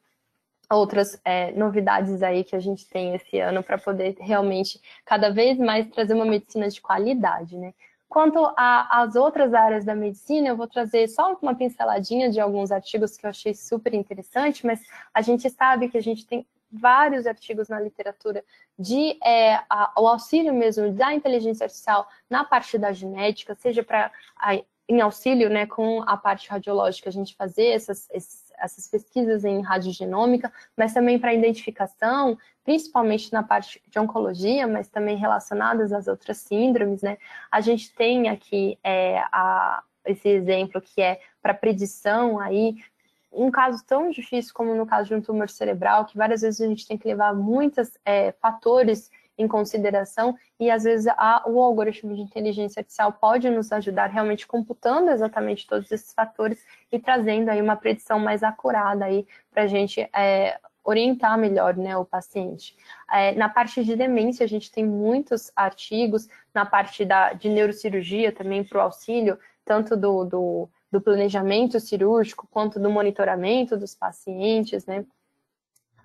[0.70, 5.58] outras é, novidades aí que a gente tem esse ano para poder realmente cada vez
[5.58, 7.74] mais trazer uma medicina de qualidade, né?
[8.08, 13.16] Quanto às outras áreas da medicina, eu vou trazer só uma pinceladinha de alguns artigos
[13.16, 14.82] que eu achei super interessante, mas
[15.14, 18.44] a gente sabe que a gente tem vários artigos na literatura
[18.78, 24.12] de é, a, o auxílio mesmo da inteligência artificial na parte da genética, seja para
[24.90, 28.10] em auxílio né, com a parte radiológica, a gente fazer essas,
[28.58, 35.16] essas pesquisas em radiogenômica, mas também para identificação, principalmente na parte de oncologia, mas também
[35.16, 37.20] relacionadas às outras síndromes, né?
[37.52, 42.76] A gente tem aqui é, a, esse exemplo que é para predição aí,
[43.32, 46.68] um caso tão difícil como no caso de um tumor cerebral, que várias vezes a
[46.68, 52.14] gente tem que levar muitos é, fatores em consideração e às vezes a, o algoritmo
[52.14, 57.62] de inteligência artificial pode nos ajudar realmente computando exatamente todos esses fatores e trazendo aí
[57.62, 62.76] uma predição mais acurada aí para a gente é, orientar melhor né, o paciente.
[63.12, 68.32] É, na parte de demência, a gente tem muitos artigos, na parte da, de neurocirurgia
[68.32, 74.86] também para o auxílio, tanto do, do, do planejamento cirúrgico quanto do monitoramento dos pacientes,
[74.86, 75.06] né?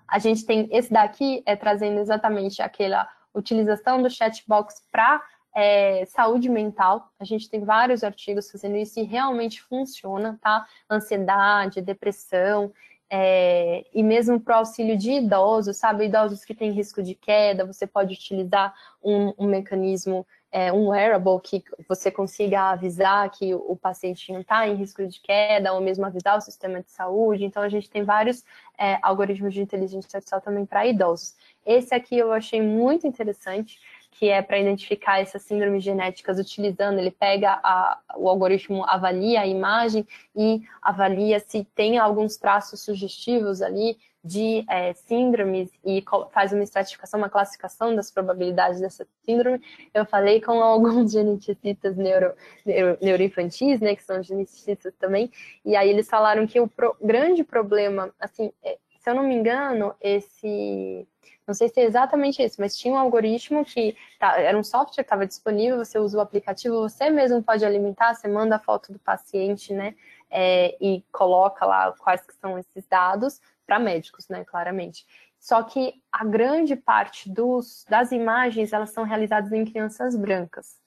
[0.07, 5.21] A gente tem esse daqui é trazendo exatamente aquela utilização do chatbox para
[5.55, 7.09] é, saúde mental.
[7.19, 10.65] A gente tem vários artigos fazendo isso e realmente funciona, tá?
[10.89, 12.73] Ansiedade, depressão,
[13.09, 16.05] é, e mesmo para o auxílio de idosos, sabe?
[16.05, 18.73] Idosos que têm risco de queda, você pode utilizar
[19.03, 20.25] um, um mecanismo,
[20.55, 25.19] é, um wearable que você consiga avisar que o, paciente não está em risco de
[25.19, 27.43] queda, ou mesmo avisar o sistema de saúde.
[27.43, 28.41] Então, a gente tem vários
[28.77, 31.35] é, algoritmos de inteligência artificial também para idosos.
[31.65, 33.77] Esse aqui eu achei muito interessante
[34.11, 39.45] que é para identificar essas síndromes genéticas utilizando, ele pega a, o algoritmo, avalia a
[39.45, 46.63] imagem e avalia se tem alguns traços sugestivos ali de é, síndromes e faz uma
[46.63, 49.61] estratificação, uma classificação das probabilidades dessa síndrome.
[49.93, 52.33] Eu falei com alguns geneticistas neuro,
[52.65, 55.31] neuro, neuroinfantis, né, que são geneticistas também,
[55.63, 59.35] e aí eles falaram que o pro, grande problema, assim, é, se eu não me
[59.35, 61.07] engano, esse
[61.47, 64.95] não sei se é exatamente isso, mas tinha um algoritmo que tá, era um software
[64.95, 68.91] que estava disponível, você usa o aplicativo, você mesmo pode alimentar, você manda a foto
[68.91, 69.93] do paciente, né?
[70.31, 74.43] É, e coloca lá quais que são esses dados para médicos, né?
[74.45, 75.05] Claramente.
[75.39, 80.79] Só que a grande parte dos, das imagens elas são realizadas em crianças brancas.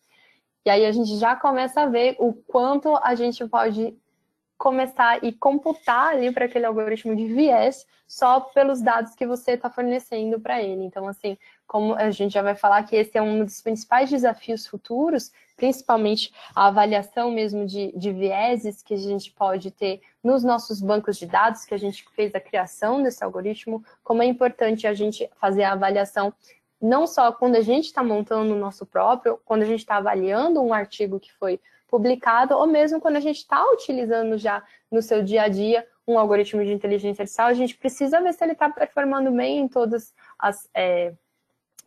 [0.64, 3.96] E aí a gente já começa a ver o quanto a gente pode
[4.58, 9.70] começar e computar ali para aquele algoritmo de viés só pelos dados que você está
[9.70, 10.82] fornecendo para ele.
[10.82, 11.38] Então, assim,
[11.68, 16.32] como a gente já vai falar que esse é um dos principais desafios futuros, principalmente
[16.56, 21.26] a avaliação mesmo de, de vieses que a gente pode ter nos nossos bancos de
[21.26, 25.64] dados, que a gente fez a criação desse algoritmo, como é importante a gente fazer
[25.64, 26.32] a avaliação
[26.80, 30.62] não só quando a gente está montando o nosso próprio, quando a gente está avaliando
[30.62, 35.22] um artigo que foi publicado, ou mesmo quando a gente está utilizando já no seu
[35.22, 38.70] dia a dia um algoritmo de inteligência artificial, a gente precisa ver se ele está
[38.70, 41.12] performando bem em todas as é,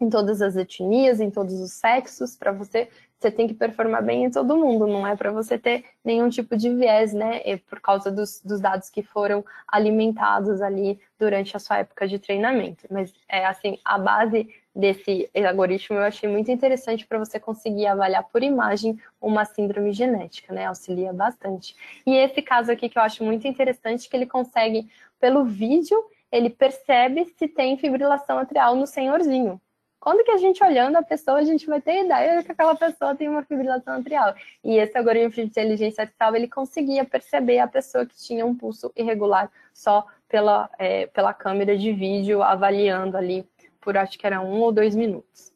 [0.03, 2.89] em todas as etnias, em todos os sexos, para você,
[3.19, 6.57] você tem que performar bem em todo mundo, não é para você ter nenhum tipo
[6.57, 7.39] de viés, né,
[7.69, 12.87] por causa dos, dos, dados que foram alimentados ali durante a sua época de treinamento.
[12.89, 18.23] Mas, é assim, a base desse algoritmo eu achei muito interessante para você conseguir avaliar
[18.23, 20.65] por imagem uma síndrome genética, né?
[20.65, 21.75] Auxilia bastante.
[22.05, 24.89] E esse caso aqui que eu acho muito interessante, que ele consegue,
[25.19, 25.97] pelo vídeo,
[26.31, 29.61] ele percebe se tem fibrilação atrial no senhorzinho.
[30.01, 32.75] Quando que a gente olhando a pessoa, a gente vai ter ideia de que aquela
[32.75, 34.33] pessoa tem uma fibrilação atrial.
[34.63, 38.91] E esse algoritmo de inteligência artificial, ele conseguia perceber a pessoa que tinha um pulso
[38.95, 43.47] irregular só pela, é, pela câmera de vídeo, avaliando ali
[43.79, 45.53] por acho que era um ou dois minutos.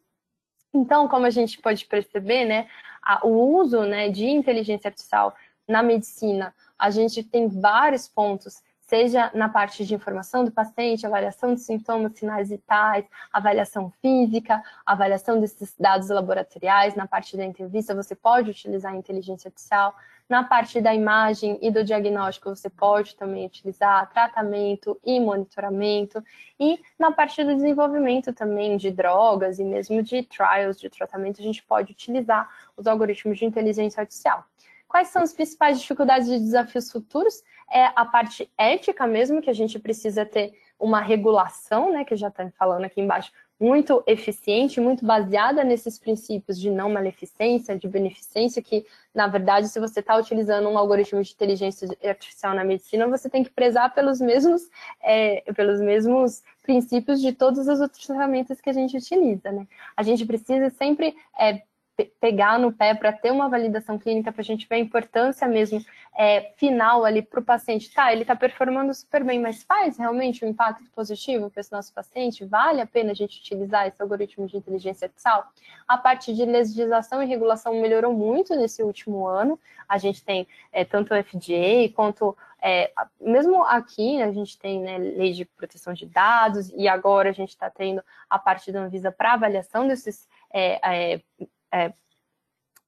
[0.72, 2.68] Então, como a gente pode perceber, né,
[3.02, 5.36] a, o uso né, de inteligência artificial
[5.68, 11.54] na medicina, a gente tem vários pontos, seja na parte de informação do paciente, avaliação
[11.54, 18.16] de sintomas, sinais vitais, avaliação física, avaliação desses dados laboratoriais, na parte da entrevista, você
[18.16, 19.96] pode utilizar a inteligência artificial,
[20.28, 26.24] na parte da imagem e do diagnóstico, você pode também utilizar tratamento e monitoramento.
[26.60, 31.44] E na parte do desenvolvimento também de drogas e mesmo de trials de tratamento, a
[31.44, 34.44] gente pode utilizar os algoritmos de inteligência artificial.
[34.88, 37.44] Quais são as principais dificuldades e desafios futuros?
[37.72, 42.28] É a parte ética mesmo, que a gente precisa ter uma regulação, né, que já
[42.28, 48.62] está falando aqui embaixo, muito eficiente, muito baseada nesses princípios de não maleficência, de beneficência,
[48.62, 53.30] que, na verdade, se você está utilizando um algoritmo de inteligência artificial na medicina, você
[53.30, 54.70] tem que prezar pelos mesmos,
[55.02, 59.52] é, pelos mesmos princípios de todas as outras ferramentas que a gente utiliza.
[59.52, 59.66] Né?
[59.96, 61.62] A gente precisa sempre é,
[62.20, 65.84] pegar no pé para ter uma validação clínica, para a gente ver a importância mesmo
[66.18, 67.92] é, final ali para o paciente.
[67.94, 71.94] Tá, ele está performando super bem, mas faz realmente um impacto positivo para esse nosso
[71.94, 72.46] paciente?
[72.46, 75.48] Vale a pena a gente utilizar esse algoritmo de inteligência artificial?
[75.88, 79.60] A parte de legislação e regulação melhorou muito nesse último ano.
[79.88, 82.92] A gente tem é, tanto o FDA quanto é,
[83.22, 87.50] mesmo aqui a gente tem né, lei de proteção de dados e agora a gente
[87.50, 91.22] está tendo a parte da Anvisa para avaliação desses é, é,
[91.76, 91.94] é,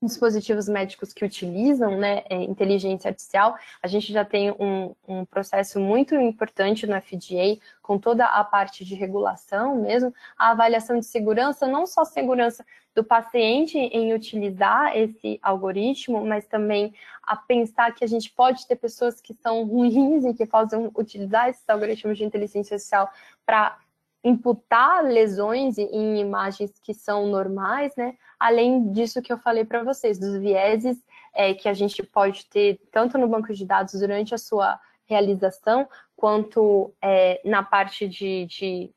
[0.02, 5.80] dispositivos médicos que utilizam né, é, inteligência artificial, a gente já tem um, um, processo
[5.80, 11.68] muito importante no FDA, com toda a parte de regulação mesmo, a avaliação de segurança,
[11.68, 12.64] não só segurança
[12.94, 18.76] do paciente em utilizar esse algoritmo, mas também a pensar que a gente pode ter
[18.76, 23.10] pessoas que são ruins e que possam utilizar esses algoritmos de inteligência artificial
[23.46, 23.78] para
[24.24, 28.16] imputar lesões em imagens que são normais, né?
[28.40, 32.80] Além disso que eu falei para vocês, dos vieses é, que a gente pode ter
[32.92, 38.92] tanto no banco de dados durante a sua realização, quanto é, na parte de, de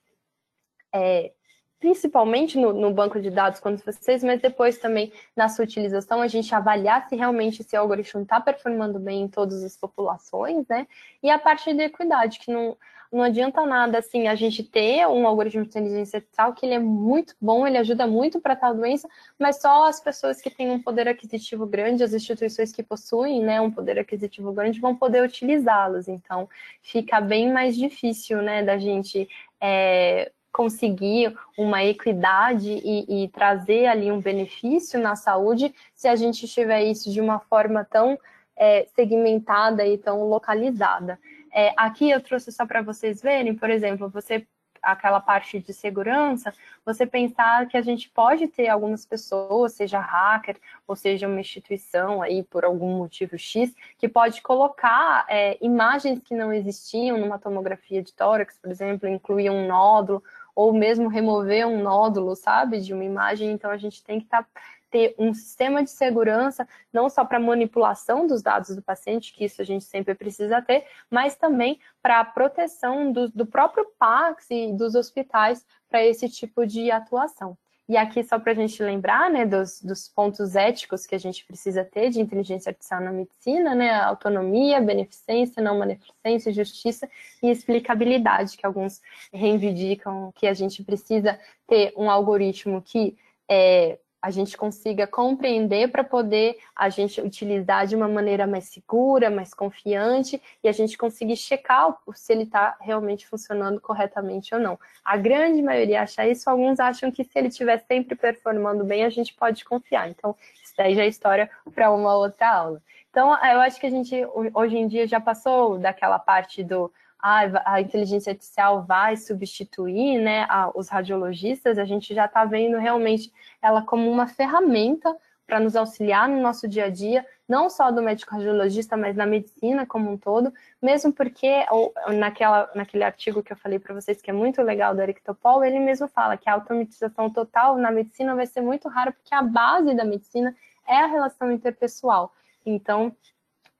[0.92, 1.32] é,
[1.78, 6.28] principalmente no, no, banco de dados quando vocês, mas depois também na sua utilização, a
[6.28, 10.86] gente avaliar se realmente esse algoritmo está performando bem em todas as populações, né?
[11.22, 12.76] E a parte de equidade, que não,
[13.12, 16.78] não adianta nada assim a gente ter um algoritmo de inteligência artificial que ele é
[16.78, 19.08] muito bom, ele ajuda muito para tal doença,
[19.38, 23.60] mas só as pessoas que têm um poder aquisitivo grande, as instituições que possuem né,
[23.60, 26.06] um poder aquisitivo grande vão poder utilizá-los.
[26.08, 26.48] Então
[26.82, 29.28] fica bem mais difícil né, da gente
[29.60, 36.46] é, conseguir uma equidade e, e, trazer ali um benefício na saúde se a gente
[36.46, 38.18] tiver isso de uma forma tão
[38.56, 41.18] é, segmentada e tão localizada.
[41.52, 44.46] É, aqui eu trouxe só para vocês verem, por exemplo, você
[44.82, 50.56] aquela parte de segurança, você pensar que a gente pode ter algumas pessoas, seja hacker
[50.86, 56.34] ou seja uma instituição aí por algum motivo X, que pode colocar é, imagens que
[56.34, 60.22] não existiam numa tomografia de tórax, por exemplo, incluir um nódulo
[60.54, 63.50] ou mesmo remover um nódulo, sabe, de uma imagem.
[63.52, 64.48] Então a gente tem que estar tá,
[64.90, 69.62] ter um sistema de segurança, não só para manipulação dos dados do paciente, que isso
[69.62, 74.72] a gente sempre precisa ter, mas também para a proteção do, do próprio PAX e
[74.72, 77.56] dos hospitais para esse tipo de atuação.
[77.90, 81.44] E aqui, só para a gente lembrar né, dos, dos, pontos éticos que a gente
[81.44, 83.90] precisa ter de inteligência artificial na medicina, né?
[83.90, 87.10] Autonomia, beneficência, não beneficência, justiça
[87.42, 91.36] e explicabilidade, que alguns reivindicam que a gente precisa
[91.66, 93.18] ter um algoritmo que
[93.50, 99.30] é, a gente consiga compreender para poder a gente utilizar de uma maneira mais segura,
[99.30, 104.78] mais confiante e a gente conseguir checar se ele está realmente funcionando corretamente ou não.
[105.04, 109.10] A grande maioria acha isso, alguns acham que se ele estiver sempre performando bem, a
[109.10, 110.08] gente pode confiar.
[110.10, 112.82] Então, isso daí já é história para uma outra aula.
[113.10, 114.14] Então, eu acho que a gente
[114.54, 116.92] hoje em dia já passou daquela parte do
[117.22, 123.32] a, inteligência artificial vai substituir né, a, os radiologistas, a gente já está vendo realmente
[123.62, 125.16] ela como uma ferramenta
[125.50, 129.26] para nos auxiliar no nosso dia a dia, não só do médico radiologista, mas na
[129.26, 134.22] medicina como um todo, mesmo porque ou, naquela, naquele artigo que eu falei para vocês,
[134.22, 137.90] que é muito legal do Eric Topol, ele mesmo fala que a automatização total na
[137.90, 140.54] medicina vai ser muito rara, porque a base da medicina
[140.86, 142.32] é a relação interpessoal.
[142.64, 143.12] Então,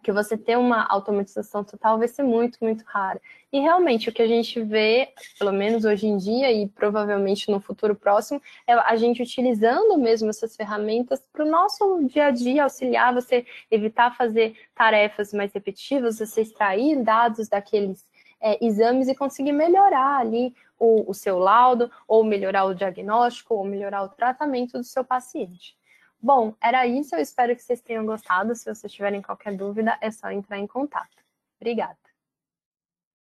[0.03, 3.21] que você ter uma automatização total vai ser muito, muito rara.
[3.53, 7.61] E realmente o que a gente vê, pelo menos hoje em dia e provavelmente no
[7.61, 12.65] futuro próximo, é a gente utilizando mesmo essas ferramentas para o nosso dia a dia,
[12.65, 18.09] auxiliar você evitar fazer tarefas mais repetitivas, você extrair dados daqueles
[18.41, 23.65] é, exames e conseguir melhorar ali o, o seu laudo, ou melhorar o diagnóstico, ou
[23.65, 25.77] melhorar o tratamento do seu paciente.
[26.23, 27.15] Bom, era isso.
[27.15, 28.55] Eu espero que vocês tenham gostado.
[28.55, 31.17] Se vocês tiverem qualquer dúvida, é só entrar em contato.
[31.61, 32.10] Obrigada.